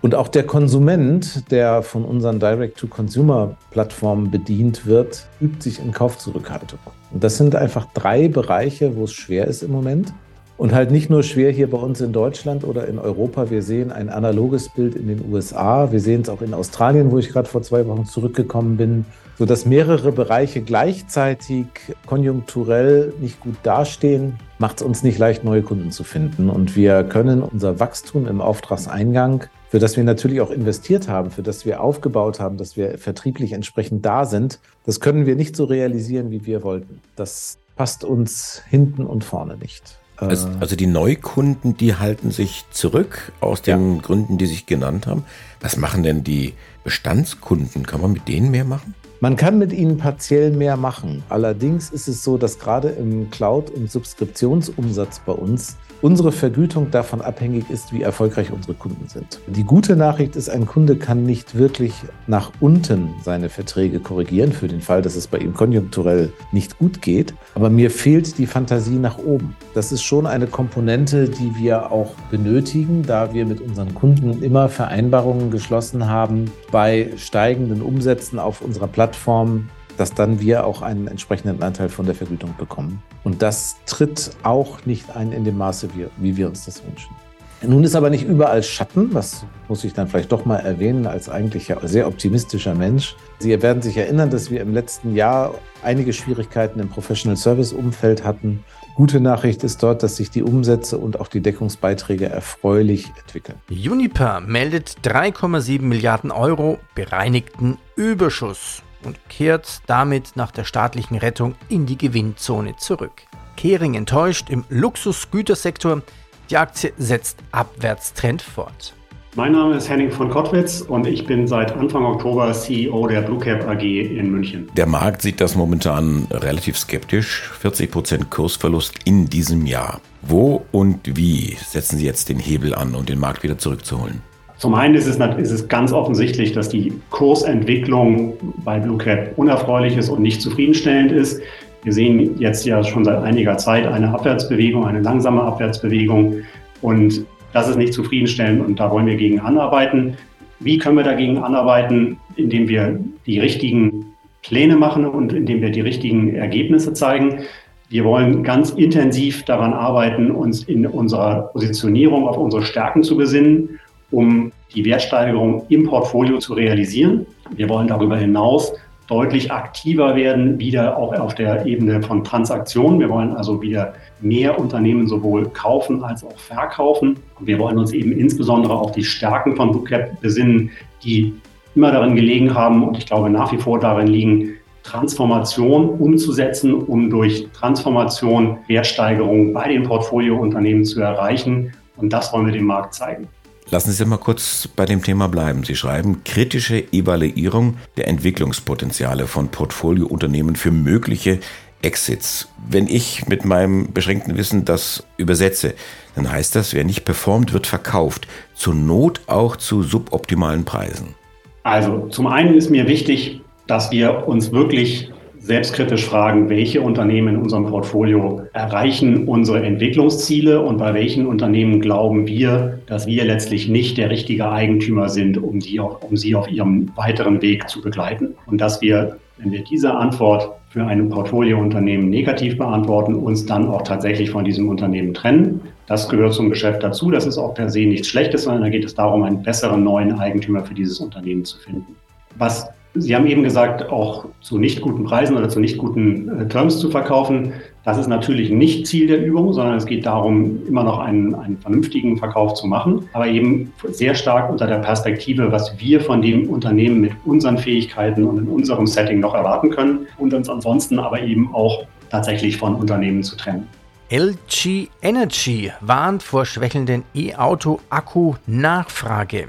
Und 0.00 0.14
auch 0.14 0.28
der 0.28 0.44
Konsument, 0.44 1.50
der 1.50 1.82
von 1.82 2.04
unseren 2.04 2.38
Direct-to-Consumer-Plattformen 2.38 4.30
bedient 4.30 4.86
wird, 4.86 5.26
übt 5.40 5.60
sich 5.62 5.80
in 5.80 5.92
Kaufzurückhaltung. 5.92 6.78
Und 7.10 7.24
das 7.24 7.36
sind 7.36 7.56
einfach 7.56 7.86
drei 7.94 8.28
Bereiche, 8.28 8.94
wo 8.96 9.04
es 9.04 9.12
schwer 9.12 9.48
ist 9.48 9.62
im 9.62 9.72
Moment. 9.72 10.12
Und 10.56 10.72
halt 10.74 10.90
nicht 10.90 11.08
nur 11.08 11.22
schwer 11.22 11.52
hier 11.52 11.70
bei 11.70 11.78
uns 11.78 12.00
in 12.00 12.12
Deutschland 12.12 12.64
oder 12.64 12.88
in 12.88 12.98
Europa. 12.98 13.48
Wir 13.48 13.62
sehen 13.62 13.92
ein 13.92 14.08
analoges 14.08 14.68
Bild 14.68 14.96
in 14.96 15.06
den 15.06 15.32
USA. 15.32 15.90
Wir 15.92 16.00
sehen 16.00 16.22
es 16.22 16.28
auch 16.28 16.42
in 16.42 16.52
Australien, 16.52 17.12
wo 17.12 17.18
ich 17.18 17.28
gerade 17.28 17.48
vor 17.48 17.62
zwei 17.62 17.86
Wochen 17.86 18.04
zurückgekommen 18.06 18.76
bin, 18.76 19.04
sodass 19.36 19.66
mehrere 19.66 20.10
Bereiche 20.10 20.60
gleichzeitig 20.60 21.66
konjunkturell 22.06 23.12
nicht 23.20 23.38
gut 23.38 23.54
dastehen, 23.62 24.34
macht 24.58 24.80
es 24.80 24.82
uns 24.82 25.04
nicht 25.04 25.18
leicht, 25.18 25.44
neue 25.44 25.62
Kunden 25.62 25.92
zu 25.92 26.02
finden. 26.02 26.50
Und 26.50 26.74
wir 26.74 27.04
können 27.04 27.42
unser 27.42 27.78
Wachstum 27.78 28.26
im 28.26 28.40
Auftragseingang 28.40 29.44
für 29.68 29.78
das 29.78 29.96
wir 29.96 30.04
natürlich 30.04 30.40
auch 30.40 30.50
investiert 30.50 31.08
haben, 31.08 31.30
für 31.30 31.42
das 31.42 31.66
wir 31.66 31.82
aufgebaut 31.82 32.40
haben, 32.40 32.56
dass 32.56 32.76
wir 32.76 32.98
vertrieblich 32.98 33.52
entsprechend 33.52 34.04
da 34.04 34.24
sind, 34.24 34.60
das 34.86 35.00
können 35.00 35.26
wir 35.26 35.36
nicht 35.36 35.56
so 35.56 35.64
realisieren, 35.64 36.30
wie 36.30 36.46
wir 36.46 36.62
wollten. 36.62 37.00
Das 37.16 37.58
passt 37.76 38.04
uns 38.04 38.62
hinten 38.68 39.04
und 39.04 39.24
vorne 39.24 39.56
nicht. 39.56 39.98
Also, 40.16 40.48
also 40.58 40.74
die 40.74 40.88
Neukunden, 40.88 41.76
die 41.76 41.94
halten 41.94 42.32
sich 42.32 42.64
zurück 42.72 43.32
aus 43.40 43.62
den 43.62 43.96
ja. 43.96 44.02
Gründen, 44.02 44.36
die 44.36 44.46
sich 44.46 44.66
genannt 44.66 45.06
haben. 45.06 45.24
Was 45.60 45.76
machen 45.76 46.02
denn 46.02 46.24
die 46.24 46.54
Bestandskunden? 46.82 47.86
Kann 47.86 48.00
man 48.00 48.12
mit 48.12 48.26
denen 48.26 48.50
mehr 48.50 48.64
machen? 48.64 48.94
Man 49.20 49.36
kann 49.36 49.58
mit 49.58 49.72
ihnen 49.72 49.96
partiell 49.96 50.50
mehr 50.50 50.76
machen. 50.76 51.22
Allerdings 51.28 51.90
ist 51.90 52.08
es 52.08 52.24
so, 52.24 52.36
dass 52.36 52.58
gerade 52.58 52.88
im 52.88 53.30
Cloud- 53.30 53.70
und 53.70 53.90
Subskriptionsumsatz 53.90 55.20
bei 55.24 55.32
uns 55.32 55.76
unsere 56.02 56.32
Vergütung 56.32 56.90
davon 56.90 57.20
abhängig 57.20 57.70
ist, 57.70 57.92
wie 57.92 58.02
erfolgreich 58.02 58.52
unsere 58.52 58.74
Kunden 58.74 59.08
sind. 59.08 59.40
Die 59.46 59.64
gute 59.64 59.96
Nachricht 59.96 60.36
ist, 60.36 60.48
ein 60.48 60.66
Kunde 60.66 60.96
kann 60.96 61.24
nicht 61.24 61.56
wirklich 61.56 61.92
nach 62.26 62.52
unten 62.60 63.10
seine 63.22 63.48
Verträge 63.48 64.00
korrigieren, 64.00 64.52
für 64.52 64.68
den 64.68 64.80
Fall, 64.80 65.02
dass 65.02 65.16
es 65.16 65.26
bei 65.26 65.38
ihm 65.38 65.54
konjunkturell 65.54 66.32
nicht 66.52 66.78
gut 66.78 67.02
geht. 67.02 67.34
Aber 67.54 67.70
mir 67.70 67.90
fehlt 67.90 68.38
die 68.38 68.46
Fantasie 68.46 68.98
nach 68.98 69.18
oben. 69.18 69.56
Das 69.74 69.92
ist 69.92 70.02
schon 70.02 70.26
eine 70.26 70.46
Komponente, 70.46 71.28
die 71.28 71.54
wir 71.56 71.90
auch 71.90 72.12
benötigen, 72.30 73.02
da 73.02 73.32
wir 73.32 73.46
mit 73.46 73.60
unseren 73.60 73.94
Kunden 73.94 74.42
immer 74.42 74.68
Vereinbarungen 74.68 75.50
geschlossen 75.50 76.08
haben, 76.08 76.50
bei 76.70 77.10
steigenden 77.16 77.82
Umsätzen 77.82 78.38
auf 78.38 78.60
unserer 78.60 78.88
Plattform 78.88 79.68
dass 79.98 80.14
dann 80.14 80.40
wir 80.40 80.64
auch 80.64 80.80
einen 80.80 81.08
entsprechenden 81.08 81.62
Anteil 81.62 81.88
von 81.88 82.06
der 82.06 82.14
Vergütung 82.14 82.54
bekommen. 82.56 83.02
Und 83.24 83.42
das 83.42 83.76
tritt 83.84 84.30
auch 84.42 84.86
nicht 84.86 85.14
ein 85.14 85.32
in 85.32 85.44
dem 85.44 85.58
Maße, 85.58 85.90
wie, 85.94 86.06
wie 86.16 86.36
wir 86.36 86.48
uns 86.48 86.64
das 86.64 86.84
wünschen. 86.84 87.14
Nun 87.60 87.82
ist 87.82 87.96
aber 87.96 88.08
nicht 88.08 88.24
überall 88.24 88.62
Schatten, 88.62 89.12
das 89.12 89.44
muss 89.66 89.82
ich 89.82 89.92
dann 89.92 90.06
vielleicht 90.06 90.30
doch 90.30 90.44
mal 90.44 90.58
erwähnen, 90.58 91.08
als 91.08 91.28
eigentlich 91.28 91.74
sehr 91.82 92.06
optimistischer 92.06 92.76
Mensch. 92.76 93.16
Sie 93.40 93.60
werden 93.60 93.82
sich 93.82 93.96
erinnern, 93.96 94.30
dass 94.30 94.48
wir 94.48 94.60
im 94.60 94.72
letzten 94.72 95.16
Jahr 95.16 95.54
einige 95.82 96.12
Schwierigkeiten 96.12 96.78
im 96.78 96.88
Professional 96.88 97.36
Service 97.36 97.72
Umfeld 97.72 98.22
hatten. 98.22 98.62
Gute 98.94 99.20
Nachricht 99.20 99.64
ist 99.64 99.82
dort, 99.82 100.04
dass 100.04 100.16
sich 100.16 100.30
die 100.30 100.44
Umsätze 100.44 100.98
und 100.98 101.18
auch 101.20 101.26
die 101.26 101.40
Deckungsbeiträge 101.40 102.26
erfreulich 102.26 103.12
entwickeln. 103.20 103.58
Uniper 103.68 104.40
meldet 104.40 104.98
3,7 105.02 105.82
Milliarden 105.82 106.30
Euro 106.30 106.78
bereinigten 106.94 107.78
Überschuss 107.96 108.84
und 109.04 109.18
kehrt 109.28 109.80
damit 109.86 110.32
nach 110.36 110.50
der 110.50 110.64
staatlichen 110.64 111.16
Rettung 111.16 111.54
in 111.68 111.86
die 111.86 111.98
Gewinnzone 111.98 112.76
zurück. 112.76 113.22
Kering 113.56 113.94
enttäuscht 113.94 114.50
im 114.50 114.64
Luxusgütersektor. 114.68 116.02
Die 116.50 116.56
Aktie 116.56 116.92
setzt 116.96 117.38
Abwärtstrend 117.52 118.42
fort. 118.42 118.94
Mein 119.38 119.52
Name 119.52 119.76
ist 119.76 119.88
Henning 119.88 120.10
von 120.10 120.30
Kottwitz 120.30 120.80
und 120.80 121.06
ich 121.06 121.26
bin 121.26 121.46
seit 121.46 121.72
Anfang 121.72 122.04
Oktober 122.04 122.52
CEO 122.52 123.06
der 123.06 123.20
Blue 123.20 123.38
Cap 123.38 123.68
AG 123.68 123.82
in 123.82 124.32
München. 124.32 124.68
Der 124.76 124.86
Markt 124.86 125.22
sieht 125.22 125.40
das 125.40 125.54
momentan 125.54 126.26
relativ 126.30 126.76
skeptisch. 126.76 127.50
40% 127.62 128.30
Kursverlust 128.30 128.94
in 129.04 129.28
diesem 129.28 129.66
Jahr. 129.66 130.00
Wo 130.22 130.64
und 130.72 131.16
wie 131.16 131.56
setzen 131.64 131.98
Sie 131.98 132.06
jetzt 132.06 132.30
den 132.30 132.38
Hebel 132.38 132.74
an, 132.74 132.94
um 132.94 133.06
den 133.06 133.20
Markt 133.20 133.44
wieder 133.44 133.58
zurückzuholen? 133.58 134.22
Zum 134.58 134.74
einen 134.74 134.96
ist 134.96 135.06
es, 135.06 135.16
ist 135.16 135.52
es 135.52 135.68
ganz 135.68 135.92
offensichtlich, 135.92 136.52
dass 136.52 136.68
die 136.68 136.92
Kursentwicklung 137.10 138.34
bei 138.64 138.80
Blue 138.80 138.98
Cap 138.98 139.32
unerfreulich 139.36 139.96
ist 139.96 140.08
und 140.08 140.20
nicht 140.20 140.42
zufriedenstellend 140.42 141.12
ist. 141.12 141.40
Wir 141.84 141.92
sehen 141.92 142.38
jetzt 142.40 142.66
ja 142.66 142.82
schon 142.82 143.04
seit 143.04 143.22
einiger 143.22 143.56
Zeit 143.56 143.86
eine 143.86 144.10
Abwärtsbewegung, 144.10 144.84
eine 144.84 145.00
langsame 145.00 145.42
Abwärtsbewegung. 145.42 146.42
Und 146.82 147.24
das 147.52 147.68
ist 147.68 147.76
nicht 147.76 147.94
zufriedenstellend 147.94 148.66
und 148.66 148.80
da 148.80 148.90
wollen 148.90 149.06
wir 149.06 149.16
gegen 149.16 149.38
anarbeiten. 149.38 150.16
Wie 150.58 150.76
können 150.78 150.96
wir 150.96 151.04
dagegen 151.04 151.38
anarbeiten? 151.38 152.18
Indem 152.34 152.68
wir 152.68 152.98
die 153.26 153.38
richtigen 153.38 154.06
Pläne 154.42 154.76
machen 154.76 155.06
und 155.06 155.32
indem 155.32 155.62
wir 155.62 155.70
die 155.70 155.82
richtigen 155.82 156.34
Ergebnisse 156.34 156.92
zeigen. 156.94 157.42
Wir 157.90 158.04
wollen 158.04 158.42
ganz 158.42 158.70
intensiv 158.70 159.44
daran 159.44 159.72
arbeiten, 159.72 160.32
uns 160.32 160.64
in 160.64 160.84
unserer 160.84 161.50
Positionierung 161.52 162.26
auf 162.28 162.36
unsere 162.36 162.62
Stärken 162.62 163.02
zu 163.02 163.16
besinnen, 163.16 163.78
um 164.10 164.52
die 164.74 164.84
Wertsteigerung 164.84 165.64
im 165.68 165.86
Portfolio 165.86 166.38
zu 166.38 166.54
realisieren. 166.54 167.26
Wir 167.56 167.68
wollen 167.68 167.88
darüber 167.88 168.16
hinaus 168.16 168.72
deutlich 169.08 169.50
aktiver 169.50 170.14
werden, 170.14 170.58
wieder 170.58 170.96
auch 170.96 171.14
auf 171.18 171.34
der 171.34 171.64
Ebene 171.64 172.02
von 172.02 172.22
Transaktionen. 172.22 173.00
Wir 173.00 173.08
wollen 173.08 173.34
also 173.34 173.60
wieder 173.62 173.94
mehr 174.20 174.58
Unternehmen 174.58 175.06
sowohl 175.06 175.48
kaufen 175.48 176.04
als 176.04 176.22
auch 176.22 176.38
verkaufen. 176.38 177.16
Wir 177.40 177.58
wollen 177.58 177.78
uns 177.78 177.92
eben 177.92 178.12
insbesondere 178.12 178.74
auf 178.74 178.92
die 178.92 179.04
Stärken 179.04 179.56
von 179.56 179.72
Bootcap 179.72 180.20
besinnen, 180.20 180.70
die 181.02 181.34
immer 181.74 181.90
darin 181.90 182.16
gelegen 182.16 182.54
haben 182.54 182.86
und 182.86 182.98
ich 182.98 183.06
glaube 183.06 183.30
nach 183.30 183.50
wie 183.50 183.58
vor 183.58 183.80
darin 183.80 184.08
liegen, 184.08 184.54
Transformation 184.82 185.90
umzusetzen, 185.90 186.74
um 186.74 187.10
durch 187.10 187.46
Transformation 187.52 188.58
Wertsteigerung 188.68 189.52
bei 189.52 189.68
den 189.68 189.82
Portfoliounternehmen 189.82 190.84
zu 190.84 191.00
erreichen. 191.00 191.72
Und 191.96 192.12
das 192.12 192.32
wollen 192.32 192.46
wir 192.46 192.52
dem 192.52 192.64
Markt 192.64 192.94
zeigen. 192.94 193.28
Lassen 193.70 193.92
Sie 193.92 194.04
mal 194.06 194.16
kurz 194.16 194.66
bei 194.66 194.86
dem 194.86 195.02
Thema 195.02 195.28
bleiben. 195.28 195.62
Sie 195.62 195.76
schreiben 195.76 196.24
kritische 196.24 196.90
Evaluierung 196.90 197.76
der 197.98 198.08
Entwicklungspotenziale 198.08 199.26
von 199.26 199.48
Portfoliounternehmen 199.48 200.56
für 200.56 200.70
mögliche 200.70 201.40
Exits. 201.82 202.48
Wenn 202.66 202.88
ich 202.88 203.28
mit 203.28 203.44
meinem 203.44 203.92
beschränkten 203.92 204.38
Wissen 204.38 204.64
das 204.64 205.04
übersetze, 205.18 205.74
dann 206.14 206.30
heißt 206.30 206.56
das, 206.56 206.72
wer 206.72 206.84
nicht 206.84 207.04
performt, 207.04 207.52
wird 207.52 207.66
verkauft. 207.66 208.26
Zur 208.54 208.74
Not 208.74 209.20
auch 209.26 209.56
zu 209.56 209.82
suboptimalen 209.82 210.64
Preisen. 210.64 211.14
Also 211.62 212.08
zum 212.08 212.26
einen 212.26 212.54
ist 212.54 212.70
mir 212.70 212.88
wichtig, 212.88 213.42
dass 213.66 213.90
wir 213.90 214.26
uns 214.26 214.50
wirklich 214.50 215.10
selbstkritisch 215.48 216.04
fragen, 216.04 216.50
welche 216.50 216.82
Unternehmen 216.82 217.36
in 217.36 217.40
unserem 217.40 217.66
Portfolio 217.66 218.42
erreichen 218.52 219.26
unsere 219.26 219.62
Entwicklungsziele 219.64 220.60
und 220.60 220.76
bei 220.76 220.92
welchen 220.92 221.26
Unternehmen 221.26 221.80
glauben 221.80 222.26
wir, 222.26 222.80
dass 222.84 223.06
wir 223.06 223.24
letztlich 223.24 223.66
nicht 223.66 223.96
der 223.96 224.10
richtige 224.10 224.50
Eigentümer 224.50 225.08
sind, 225.08 225.38
um, 225.38 225.58
die 225.58 225.80
um 225.80 226.16
sie 226.18 226.34
auf 226.34 226.50
ihrem 226.50 226.90
weiteren 226.96 227.40
Weg 227.40 227.66
zu 227.70 227.80
begleiten. 227.80 228.34
Und 228.44 228.60
dass 228.60 228.82
wir, 228.82 229.16
wenn 229.38 229.50
wir 229.50 229.64
diese 229.64 229.94
Antwort 229.94 230.50
für 230.68 230.84
ein 230.84 231.08
Portfoliounternehmen 231.08 232.10
negativ 232.10 232.58
beantworten, 232.58 233.14
uns 233.14 233.46
dann 233.46 233.68
auch 233.68 233.82
tatsächlich 233.82 234.28
von 234.28 234.44
diesem 234.44 234.68
Unternehmen 234.68 235.14
trennen. 235.14 235.62
Das 235.86 236.10
gehört 236.10 236.34
zum 236.34 236.50
Geschäft 236.50 236.82
dazu. 236.82 237.10
Das 237.10 237.24
ist 237.24 237.38
auch 237.38 237.54
per 237.54 237.70
se 237.70 237.86
nichts 237.86 238.08
Schlechtes, 238.08 238.42
sondern 238.42 238.64
da 238.64 238.68
geht 238.68 238.84
es 238.84 238.94
darum, 238.94 239.22
einen 239.22 239.42
besseren 239.42 239.82
neuen 239.82 240.18
Eigentümer 240.18 240.62
für 240.62 240.74
dieses 240.74 241.00
Unternehmen 241.00 241.46
zu 241.46 241.56
finden. 241.56 241.96
Was 242.36 242.68
Sie 243.00 243.14
haben 243.14 243.26
eben 243.26 243.42
gesagt, 243.42 243.90
auch 243.90 244.26
zu 244.40 244.58
nicht 244.58 244.80
guten 244.80 245.04
Preisen 245.04 245.36
oder 245.36 245.48
zu 245.48 245.60
nicht 245.60 245.78
guten 245.78 246.28
äh, 246.28 246.48
Terms 246.48 246.78
zu 246.78 246.90
verkaufen. 246.90 247.52
Das 247.84 247.98
ist 247.98 248.08
natürlich 248.08 248.50
nicht 248.50 248.86
Ziel 248.86 249.06
der 249.06 249.24
Übung, 249.24 249.52
sondern 249.52 249.76
es 249.76 249.86
geht 249.86 250.04
darum, 250.04 250.66
immer 250.66 250.84
noch 250.84 250.98
einen, 250.98 251.34
einen 251.34 251.58
vernünftigen 251.58 252.18
Verkauf 252.18 252.54
zu 252.54 252.66
machen, 252.66 253.08
aber 253.12 253.26
eben 253.26 253.72
sehr 253.90 254.14
stark 254.14 254.50
unter 254.50 254.66
der 254.66 254.78
Perspektive, 254.78 255.52
was 255.52 255.80
wir 255.80 256.00
von 256.00 256.20
dem 256.20 256.50
Unternehmen 256.50 257.00
mit 257.00 257.12
unseren 257.24 257.58
Fähigkeiten 257.58 258.24
und 258.24 258.38
in 258.38 258.48
unserem 258.48 258.86
Setting 258.86 259.20
noch 259.20 259.34
erwarten 259.34 259.70
können 259.70 260.06
und 260.18 260.34
uns 260.34 260.48
ansonsten 260.48 260.98
aber 260.98 261.22
eben 261.22 261.54
auch 261.54 261.84
tatsächlich 262.10 262.56
von 262.56 262.74
Unternehmen 262.74 263.22
zu 263.22 263.36
trennen. 263.36 263.66
LG 264.10 264.88
Energy 265.02 265.70
warnt 265.80 266.22
vor 266.22 266.46
schwächelnden 266.46 267.04
E-Auto-Akku-Nachfrage. 267.14 269.48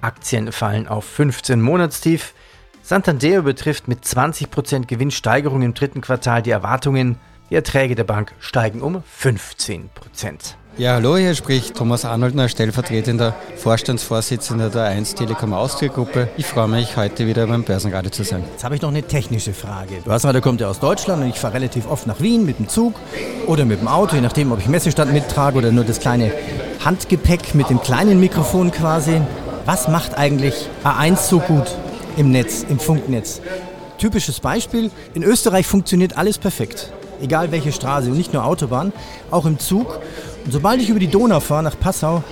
Aktien 0.00 0.52
fallen 0.52 0.86
auf 0.86 1.04
15 1.04 1.60
Monatstief. 1.60 2.32
Santander 2.88 3.36
übertrifft 3.36 3.86
mit 3.86 4.02
20% 4.02 4.86
Gewinnsteigerung 4.86 5.60
im 5.60 5.74
dritten 5.74 6.00
Quartal 6.00 6.40
die 6.40 6.52
Erwartungen. 6.52 7.16
Die 7.50 7.54
Erträge 7.54 7.94
der 7.94 8.04
Bank 8.04 8.32
steigen 8.40 8.80
um 8.80 9.02
15%. 9.22 9.82
Ja, 10.78 10.94
hallo, 10.94 11.18
hier 11.18 11.34
spricht 11.34 11.76
Thomas 11.76 12.06
Arnoldner, 12.06 12.48
stellvertretender 12.48 13.34
Vorstandsvorsitzender 13.56 14.70
der 14.70 14.84
1 14.84 15.16
Telekom 15.16 15.52
Austria 15.52 15.92
Gruppe. 15.92 16.30
Ich 16.38 16.46
freue 16.46 16.68
mich, 16.68 16.96
heute 16.96 17.26
wieder 17.26 17.46
beim 17.46 17.62
Börsenradio 17.62 18.10
zu 18.10 18.22
sein. 18.22 18.42
Jetzt 18.52 18.64
habe 18.64 18.76
ich 18.76 18.80
noch 18.80 18.88
eine 18.88 19.02
technische 19.02 19.52
Frage. 19.52 19.96
Du 20.02 20.10
hast 20.10 20.24
mal, 20.24 20.32
der 20.32 20.40
kommt 20.40 20.62
ja 20.62 20.68
aus 20.68 20.80
Deutschland 20.80 21.22
und 21.22 21.28
ich 21.28 21.38
fahre 21.38 21.52
relativ 21.52 21.86
oft 21.86 22.06
nach 22.06 22.22
Wien 22.22 22.46
mit 22.46 22.58
dem 22.58 22.70
Zug 22.70 22.94
oder 23.46 23.66
mit 23.66 23.82
dem 23.82 23.88
Auto, 23.88 24.16
je 24.16 24.22
nachdem, 24.22 24.50
ob 24.50 24.60
ich 24.60 24.66
Messestand 24.66 25.12
mittrage 25.12 25.58
oder 25.58 25.72
nur 25.72 25.84
das 25.84 26.00
kleine 26.00 26.32
Handgepäck 26.82 27.54
mit 27.54 27.68
dem 27.68 27.82
kleinen 27.82 28.18
Mikrofon 28.18 28.70
quasi. 28.70 29.20
Was 29.66 29.88
macht 29.88 30.16
eigentlich 30.16 30.70
A1 30.84 31.16
so 31.18 31.40
gut? 31.40 31.66
Im 32.18 32.32
Netz, 32.32 32.66
im 32.68 32.78
Funknetz. 32.78 33.40
Typisches 33.96 34.40
Beispiel, 34.40 34.90
in 35.14 35.22
Österreich 35.22 35.66
funktioniert 35.66 36.18
alles 36.18 36.36
perfekt. 36.38 36.92
Egal 37.22 37.50
welche 37.50 37.72
Straße 37.72 38.08
und 38.10 38.16
nicht 38.16 38.32
nur 38.32 38.44
Autobahn, 38.44 38.92
auch 39.30 39.46
im 39.46 39.58
Zug. 39.58 40.00
Und 40.44 40.52
sobald 40.52 40.82
ich 40.82 40.88
über 40.88 41.00
die 41.00 41.08
Donau 41.08 41.40
fahre 41.40 41.62
nach 41.62 41.78
Passau, 41.78 42.22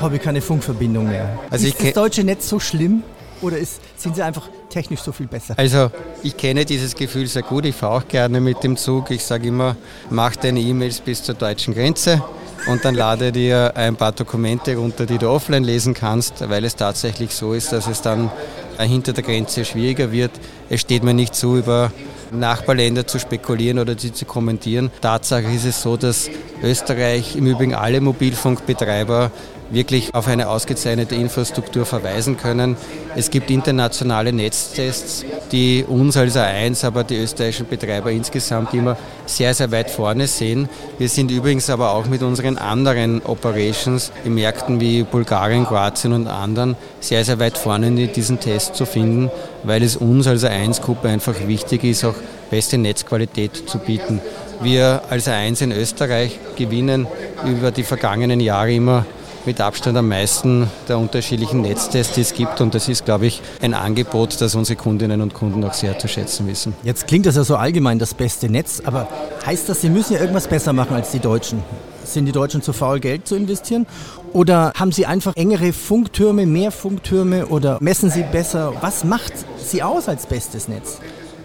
habe 0.00 0.16
ich 0.16 0.22
keine 0.22 0.40
Funkverbindung 0.40 1.08
mehr. 1.08 1.38
Also 1.50 1.66
ist 1.66 1.82
das 1.82 1.92
deutsche 1.92 2.24
Netz 2.24 2.48
so 2.48 2.58
schlimm 2.58 3.02
oder 3.40 3.58
ist, 3.58 3.80
sind 3.96 4.16
sie 4.16 4.22
einfach 4.22 4.48
technisch 4.68 5.00
so 5.00 5.12
viel 5.12 5.26
besser? 5.26 5.54
Also 5.56 5.90
ich 6.22 6.36
kenne 6.36 6.64
dieses 6.64 6.94
Gefühl 6.94 7.26
sehr 7.26 7.42
gut. 7.42 7.64
Ich 7.66 7.76
fahre 7.76 7.98
auch 7.98 8.08
gerne 8.08 8.40
mit 8.40 8.62
dem 8.62 8.76
Zug. 8.76 9.10
Ich 9.10 9.24
sage 9.24 9.48
immer, 9.48 9.76
mach 10.10 10.36
deine 10.36 10.60
E-Mails 10.60 11.00
bis 11.00 11.22
zur 11.22 11.34
deutschen 11.34 11.74
Grenze 11.74 12.22
und 12.66 12.84
dann 12.84 12.94
lade 12.94 13.32
dir 13.32 13.72
ein 13.76 13.96
paar 13.96 14.12
Dokumente 14.12 14.76
runter, 14.76 15.06
die 15.06 15.18
du 15.18 15.28
offline 15.28 15.64
lesen 15.64 15.94
kannst, 15.94 16.48
weil 16.48 16.64
es 16.64 16.76
tatsächlich 16.76 17.34
so 17.34 17.52
ist, 17.52 17.72
dass 17.72 17.86
es 17.86 18.02
dann 18.02 18.30
hinter 18.78 19.12
der 19.12 19.24
Grenze 19.24 19.64
schwieriger 19.64 20.12
wird. 20.12 20.32
Es 20.68 20.80
steht 20.80 21.02
mir 21.02 21.14
nicht 21.14 21.34
zu, 21.34 21.56
über 21.56 21.92
Nachbarländer 22.30 23.06
zu 23.06 23.18
spekulieren 23.18 23.78
oder 23.78 23.98
sie 23.98 24.12
zu 24.12 24.24
kommentieren. 24.24 24.90
Tatsache 25.00 25.50
ist 25.52 25.64
es 25.64 25.82
so, 25.82 25.96
dass 25.96 26.30
Österreich 26.62 27.36
im 27.36 27.46
Übrigen 27.46 27.74
alle 27.74 28.00
Mobilfunkbetreiber 28.00 29.30
wirklich 29.70 30.14
auf 30.14 30.28
eine 30.28 30.48
ausgezeichnete 30.48 31.14
Infrastruktur 31.14 31.86
verweisen 31.86 32.36
können. 32.36 32.76
Es 33.16 33.30
gibt 33.30 33.50
internationale 33.50 34.32
Netztests, 34.32 35.24
die 35.50 35.84
uns 35.86 36.16
als 36.16 36.36
A1, 36.36 36.84
aber 36.86 37.04
die 37.04 37.16
österreichischen 37.16 37.66
Betreiber 37.68 38.10
insgesamt 38.10 38.74
immer 38.74 38.96
sehr, 39.26 39.54
sehr 39.54 39.70
weit 39.70 39.90
vorne 39.90 40.26
sehen. 40.26 40.68
Wir 40.98 41.08
sind 41.08 41.30
übrigens 41.30 41.70
aber 41.70 41.92
auch 41.92 42.06
mit 42.06 42.22
unseren 42.22 42.58
anderen 42.58 43.22
Operations 43.22 44.12
in 44.24 44.34
Märkten 44.34 44.80
wie 44.80 45.02
Bulgarien, 45.02 45.64
Kroatien 45.64 46.12
und 46.12 46.26
anderen 46.26 46.76
sehr, 47.00 47.24
sehr 47.24 47.38
weit 47.38 47.58
vorne 47.58 47.88
in 47.88 48.12
diesen 48.12 48.40
Tests 48.40 48.76
zu 48.76 48.86
finden, 48.86 49.30
weil 49.62 49.82
es 49.82 49.96
uns 49.96 50.26
als 50.26 50.44
A1-Gruppe 50.44 51.08
einfach 51.08 51.34
wichtig 51.46 51.84
ist, 51.84 52.04
auch 52.04 52.14
beste 52.50 52.78
Netzqualität 52.78 53.68
zu 53.68 53.78
bieten. 53.78 54.20
Wir 54.62 55.02
als 55.10 55.26
A1 55.26 55.62
in 55.62 55.72
Österreich 55.72 56.38
gewinnen 56.56 57.06
über 57.44 57.70
die 57.70 57.82
vergangenen 57.82 58.40
Jahre 58.40 58.72
immer 58.72 59.06
mit 59.46 59.60
Abstand 59.60 59.96
am 59.96 60.08
meisten 60.08 60.70
der 60.88 60.98
unterschiedlichen 60.98 61.62
Netztests, 61.62 62.14
die 62.14 62.20
es 62.20 62.34
gibt. 62.34 62.60
Und 62.60 62.74
das 62.74 62.88
ist, 62.88 63.04
glaube 63.04 63.26
ich, 63.26 63.42
ein 63.60 63.74
Angebot, 63.74 64.40
das 64.40 64.54
unsere 64.54 64.76
Kundinnen 64.76 65.20
und 65.20 65.34
Kunden 65.34 65.64
auch 65.64 65.72
sehr 65.72 65.98
zu 65.98 66.08
schätzen 66.08 66.46
wissen. 66.46 66.74
Jetzt 66.82 67.06
klingt 67.06 67.26
das 67.26 67.36
ja 67.36 67.44
so 67.44 67.56
allgemein 67.56 67.98
das 67.98 68.14
beste 68.14 68.48
Netz, 68.48 68.82
aber 68.84 69.08
heißt 69.44 69.68
das, 69.68 69.80
Sie 69.80 69.90
müssen 69.90 70.14
ja 70.14 70.20
irgendwas 70.20 70.48
besser 70.48 70.72
machen 70.72 70.94
als 70.96 71.10
die 71.10 71.20
Deutschen? 71.20 71.62
Sind 72.04 72.26
die 72.26 72.32
Deutschen 72.32 72.62
zu 72.62 72.72
faul, 72.72 73.00
Geld 73.00 73.26
zu 73.26 73.36
investieren? 73.36 73.86
Oder 74.32 74.72
haben 74.74 74.92
Sie 74.92 75.06
einfach 75.06 75.36
engere 75.36 75.72
Funktürme, 75.72 76.46
mehr 76.46 76.70
Funktürme 76.70 77.46
oder 77.46 77.78
messen 77.80 78.10
Sie 78.10 78.24
besser? 78.24 78.72
Was 78.80 79.04
macht 79.04 79.32
Sie 79.58 79.82
aus 79.82 80.08
als 80.08 80.26
bestes 80.26 80.68
Netz? 80.68 80.98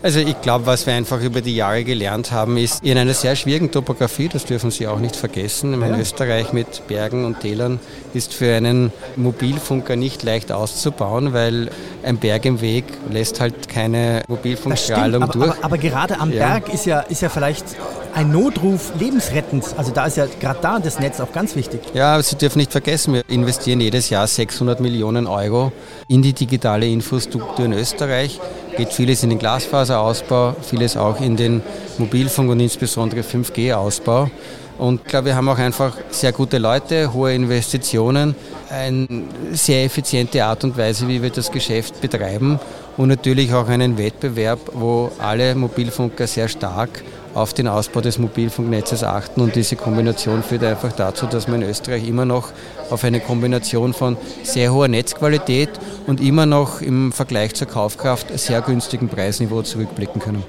Also 0.07 0.21
ich 0.21 0.39
glaube, 0.39 0.65
was 0.67 0.87
wir 0.87 0.93
einfach 0.93 1.19
über 1.19 1.41
die 1.41 1.53
Jahre 1.53 1.83
gelernt 1.83 2.31
haben, 2.31 2.55
ist 2.55 2.81
in 2.81 2.97
einer 2.97 3.13
sehr 3.13 3.35
schwierigen 3.35 3.71
Topografie, 3.71 4.29
das 4.29 4.45
dürfen 4.45 4.71
Sie 4.71 4.87
auch 4.87 4.99
nicht 4.99 5.17
vergessen. 5.17 5.73
In 5.73 5.81
ja. 5.81 5.97
Österreich 5.97 6.53
mit 6.53 6.87
Bergen 6.87 7.25
und 7.25 7.41
Tälern 7.41 7.81
ist 8.13 8.33
für 8.33 8.55
einen 8.55 8.93
Mobilfunker 9.17 9.97
nicht 9.97 10.23
leicht 10.23 10.53
auszubauen, 10.53 11.33
weil 11.33 11.71
ein 12.03 12.19
Berg 12.19 12.45
im 12.45 12.61
Weg 12.61 12.85
lässt 13.11 13.41
halt 13.41 13.67
keine 13.67 14.23
Mobilfunkstrahlung 14.29 15.23
aber, 15.23 15.33
durch. 15.33 15.51
Aber, 15.51 15.65
aber, 15.65 15.77
gerade 15.77 16.17
am 16.21 16.31
ja. 16.31 16.47
Berg 16.47 16.73
ist 16.73 16.85
ja, 16.85 17.01
ist 17.01 17.21
ja 17.21 17.27
vielleicht 17.27 17.65
ein 18.13 18.31
Notruf 18.31 18.93
lebensrettend. 18.97 19.65
Also 19.75 19.91
da 19.91 20.05
ist 20.05 20.15
ja 20.15 20.25
gerade 20.39 20.59
da 20.61 20.79
das 20.79 20.99
Netz 20.99 21.19
auch 21.19 21.33
ganz 21.33 21.57
wichtig. 21.57 21.81
Ja, 21.93 22.21
Sie 22.23 22.37
dürfen 22.37 22.59
nicht 22.59 22.71
vergessen, 22.71 23.13
wir 23.13 23.23
investieren 23.27 23.81
jedes 23.81 24.09
Jahr 24.09 24.25
600 24.25 24.79
Millionen 24.79 25.27
Euro 25.27 25.73
in 26.07 26.21
die 26.21 26.31
digitale 26.31 26.87
Infrastruktur 26.87 27.65
in 27.65 27.73
Österreich. 27.73 28.39
Geht 28.77 28.93
vieles 28.93 29.23
in 29.23 29.31
den 29.31 29.39
Glasfaserausbau, 29.39 30.55
vieles 30.61 30.95
auch 30.97 31.19
in 31.19 31.35
den 31.35 31.63
Mobilfunk 31.97 32.51
und 32.51 32.59
insbesondere 32.59 33.21
5G-Ausbau. 33.21 34.29
Und 34.77 35.01
ich 35.01 35.07
glaube, 35.07 35.25
wir 35.27 35.35
haben 35.35 35.49
auch 35.49 35.57
einfach 35.57 35.97
sehr 36.11 36.31
gute 36.31 36.59
Leute, 36.59 37.11
hohe 37.11 37.33
Investitionen, 37.33 38.35
eine 38.69 39.07
sehr 39.53 39.83
effiziente 39.85 40.45
Art 40.45 40.63
und 40.63 40.77
Weise, 40.77 41.07
wie 41.07 41.23
wir 41.23 41.31
das 41.31 41.51
Geschäft 41.51 41.99
betreiben 42.01 42.59
und 42.97 43.07
natürlich 43.07 43.51
auch 43.53 43.67
einen 43.67 43.97
Wettbewerb, 43.97 44.59
wo 44.73 45.11
alle 45.17 45.55
Mobilfunker 45.55 46.27
sehr 46.27 46.47
stark 46.47 47.03
auf 47.33 47.53
den 47.53 47.67
Ausbau 47.67 48.01
des 48.01 48.19
Mobilfunknetzes 48.19 49.03
achten 49.03 49.41
und 49.41 49.55
diese 49.55 49.75
Kombination 49.75 50.43
führt 50.43 50.63
einfach 50.63 50.91
dazu, 50.91 51.25
dass 51.25 51.47
wir 51.47 51.55
in 51.55 51.63
Österreich 51.63 52.07
immer 52.07 52.25
noch 52.25 52.49
auf 52.91 53.03
eine 53.03 53.19
Kombination 53.19 53.93
von 53.93 54.17
sehr 54.43 54.73
hoher 54.73 54.87
Netzqualität 54.87 55.69
und 56.05 56.21
immer 56.21 56.45
noch 56.45 56.81
im 56.81 57.11
Vergleich 57.11 57.55
zur 57.55 57.67
Kaufkraft 57.67 58.37
sehr 58.37 58.61
günstigen 58.61 59.09
Preisniveau 59.09 59.61
zurückblicken 59.61 60.21
können. 60.21 60.43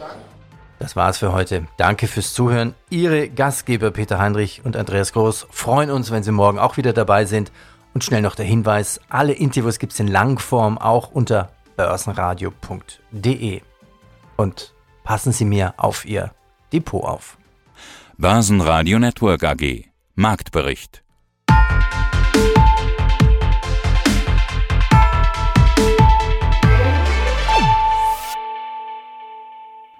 Das 0.78 0.94
war's 0.94 1.18
für 1.18 1.32
heute. 1.32 1.66
Danke 1.76 2.06
fürs 2.06 2.32
Zuhören. 2.32 2.74
Ihre 2.88 3.28
Gastgeber 3.28 3.90
Peter 3.90 4.18
Heinrich 4.18 4.62
und 4.64 4.76
Andreas 4.76 5.12
Groß 5.12 5.48
freuen 5.50 5.90
uns, 5.90 6.10
wenn 6.10 6.22
Sie 6.22 6.32
morgen 6.32 6.58
auch 6.58 6.76
wieder 6.76 6.92
dabei 6.92 7.24
sind. 7.24 7.50
Und 7.94 8.04
schnell 8.04 8.22
noch 8.22 8.36
der 8.36 8.44
Hinweis, 8.44 9.00
alle 9.08 9.32
Interviews 9.32 9.78
gibt's 9.78 9.98
in 9.98 10.06
Langform 10.06 10.78
auch 10.78 11.10
unter 11.10 11.50
börsenradio.de. 11.76 13.62
Und 14.36 14.74
passen 15.02 15.32
Sie 15.32 15.44
mir 15.44 15.74
auf 15.78 16.04
Ihr 16.04 16.30
Depot 16.72 17.02
auf. 17.02 17.38
Börsenradio 18.16 18.98
Network 18.98 19.42
AG. 19.44 19.84
Marktbericht. 20.14 21.02